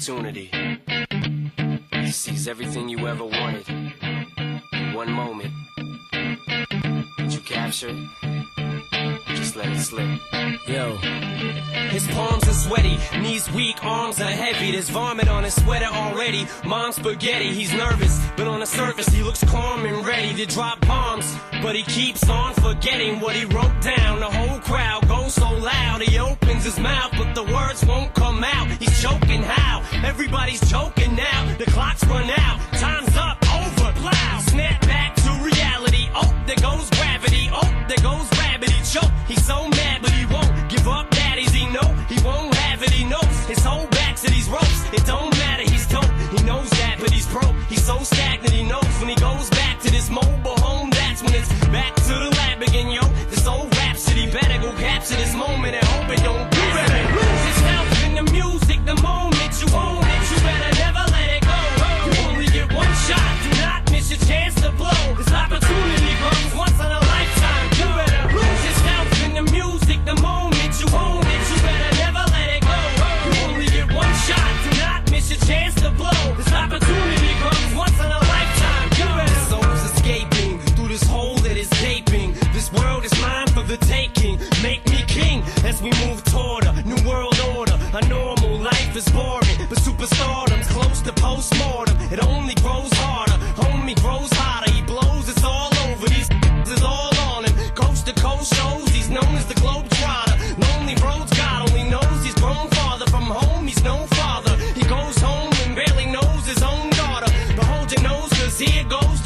Opportunity 0.00 0.48
to 1.92 2.10
seize 2.10 2.48
everything 2.48 2.88
you 2.88 3.06
ever 3.06 3.22
wanted, 3.22 3.68
in 3.68 4.94
one 4.94 5.12
moment, 5.12 5.52
would 7.18 7.34
you 7.34 7.40
capture 7.40 7.90
it? 7.90 9.26
Just 9.36 9.56
let 9.56 9.68
it 9.68 9.78
slip? 9.78 10.08
Yo. 10.66 10.96
His 11.90 12.06
palms 12.08 12.48
are 12.48 12.54
sweaty, 12.54 12.96
knees 13.20 13.50
weak, 13.52 13.84
arms 13.84 14.20
are 14.20 14.24
heavy. 14.24 14.72
There's 14.72 14.88
vomit 14.88 15.28
on 15.28 15.44
his 15.44 15.54
sweater 15.54 15.92
already. 15.92 16.46
Mom's 16.64 16.96
spaghetti, 16.96 17.52
he's 17.52 17.74
nervous, 17.74 18.26
but 18.38 18.46
on 18.46 18.60
the 18.60 18.66
surface 18.66 19.08
he 19.08 19.22
looks 19.22 19.44
calm 19.44 19.84
and 19.84 20.06
ready 20.06 20.32
to 20.34 20.46
drop 20.46 20.80
bombs. 20.86 20.99
But 21.62 21.76
he 21.76 21.82
keeps 21.82 22.28
on 22.28 22.54
forgetting 22.54 23.20
what 23.20 23.36
he 23.36 23.44
wrote 23.44 23.80
down. 23.82 24.20
The 24.20 24.30
whole 24.30 24.58
crowd 24.60 25.06
goes 25.08 25.34
so 25.34 25.50
loud, 25.50 26.02
he 26.02 26.18
opens 26.18 26.64
his 26.64 26.78
mouth, 26.78 27.12
but 27.18 27.34
the 27.34 27.44
words 27.44 27.84
won't 27.84 28.14
come 28.14 28.42
out. 28.42 28.68
He's 28.78 29.00
choking 29.02 29.42
how? 29.42 29.82
Everybody's 30.04 30.60
joking 30.70 31.14
now. 31.16 31.54
The 31.58 31.66
clock's 31.66 32.04
run 32.06 32.30
out, 32.30 32.58
time's 32.72 33.14
up, 33.16 33.36
over, 33.52 33.92
plow. 34.00 34.40
Snap 34.40 34.80
back 34.82 35.14
to 35.16 35.30
reality. 35.42 36.08
Oh, 36.14 36.30
there 36.46 36.56
goes 36.56 36.88
gravity. 36.90 37.50
Oh, 37.52 37.68
there 37.88 38.02
goes 38.02 38.28
gravity. 38.30 38.74
Choke. 38.82 39.12
He's 39.28 39.44
so 39.44 39.68
mad, 39.68 40.02
but 40.02 40.12
he 40.12 40.24
won't 40.26 40.70
give 40.70 40.88
up. 40.88 41.10
Daddies, 41.10 41.52
he 41.52 41.66
know 41.66 41.88
he 42.08 42.18
won't 42.24 42.54
have 42.54 42.82
it. 42.82 42.90
He 42.90 43.04
knows 43.04 43.36
his 43.46 43.62
whole 43.62 43.86
back 43.88 44.16
to 44.16 44.30
these 44.30 44.48
ropes. 44.48 44.80
It 44.92 45.04
don't 45.06 45.30
matter. 45.38 45.62
He's 45.62 45.86
dope. 45.86 46.10
He 46.34 46.42
knows 46.44 46.70
that, 46.70 46.96
but 46.98 47.10
he's 47.10 47.26
broke. 47.28 47.54
He's 47.68 47.84
so 47.84 47.98
stagnant. 47.98 48.52
He 48.52 48.64
knows 48.64 48.90
when 49.00 49.10
he 49.10 49.16
goes 49.16 49.50
back 49.50 49.80
to 49.80 49.90
this 49.90 50.08
mobile 50.10 50.59
better 54.30 54.60
go 54.60 54.72
capture 54.78 55.16
this 55.16 55.34
moment 55.34 55.74
and 55.74 55.84
hope 55.86 56.10
it 56.10 56.22
don't. 56.22 56.49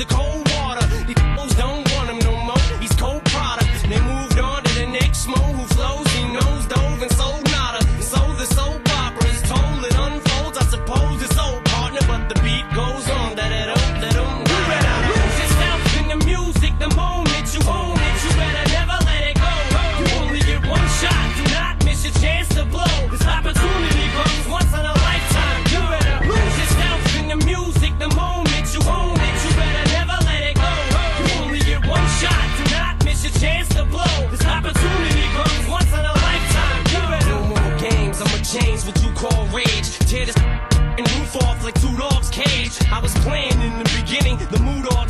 The 0.07 0.15
cold 0.15 0.34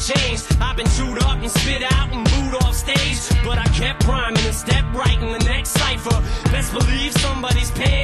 changed. 0.05 0.45
I've 0.61 0.77
been 0.77 0.87
chewed 0.97 1.19
up 1.23 1.38
and 1.40 1.51
spit 1.51 1.83
out 1.83 2.12
and 2.12 2.25
booed 2.25 2.62
off 2.62 2.75
stage. 2.75 3.19
But 3.43 3.59
I 3.59 3.64
kept 3.73 4.07
rhyming 4.07 4.45
and 4.45 4.55
stepped 4.55 4.95
right 4.95 5.19
in 5.21 5.33
the 5.33 5.45
next 5.45 5.71
cipher. 5.71 6.21
Best 6.51 6.73
believe 6.73 7.12
somebody's 7.14 7.71
paying 7.71 8.04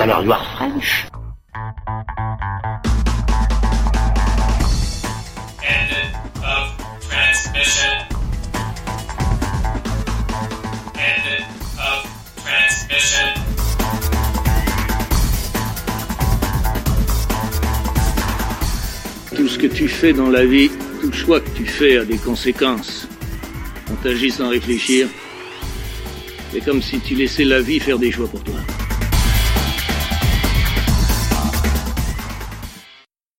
Alors 0.00 0.22
you 0.22 0.30
are 0.30 0.44
French. 0.56 1.08
Tout 19.34 19.48
ce 19.48 19.58
que 19.58 19.66
tu 19.66 19.88
fais 19.88 20.12
dans 20.12 20.30
la 20.30 20.44
vie, 20.44 20.70
tout 21.00 21.12
choix 21.12 21.40
que 21.40 21.50
tu 21.50 21.66
fais 21.66 21.98
a 21.98 22.04
des 22.04 22.18
conséquences. 22.18 23.08
On 23.90 23.94
t'agit 23.96 24.30
sans 24.30 24.50
réfléchir. 24.50 25.08
C'est 26.52 26.64
comme 26.64 26.82
si 26.82 27.00
tu 27.00 27.16
laissais 27.16 27.44
la 27.44 27.60
vie 27.60 27.80
faire 27.80 27.98
des 27.98 28.12
choix 28.12 28.28
pour 28.28 28.44
toi. 28.44 28.54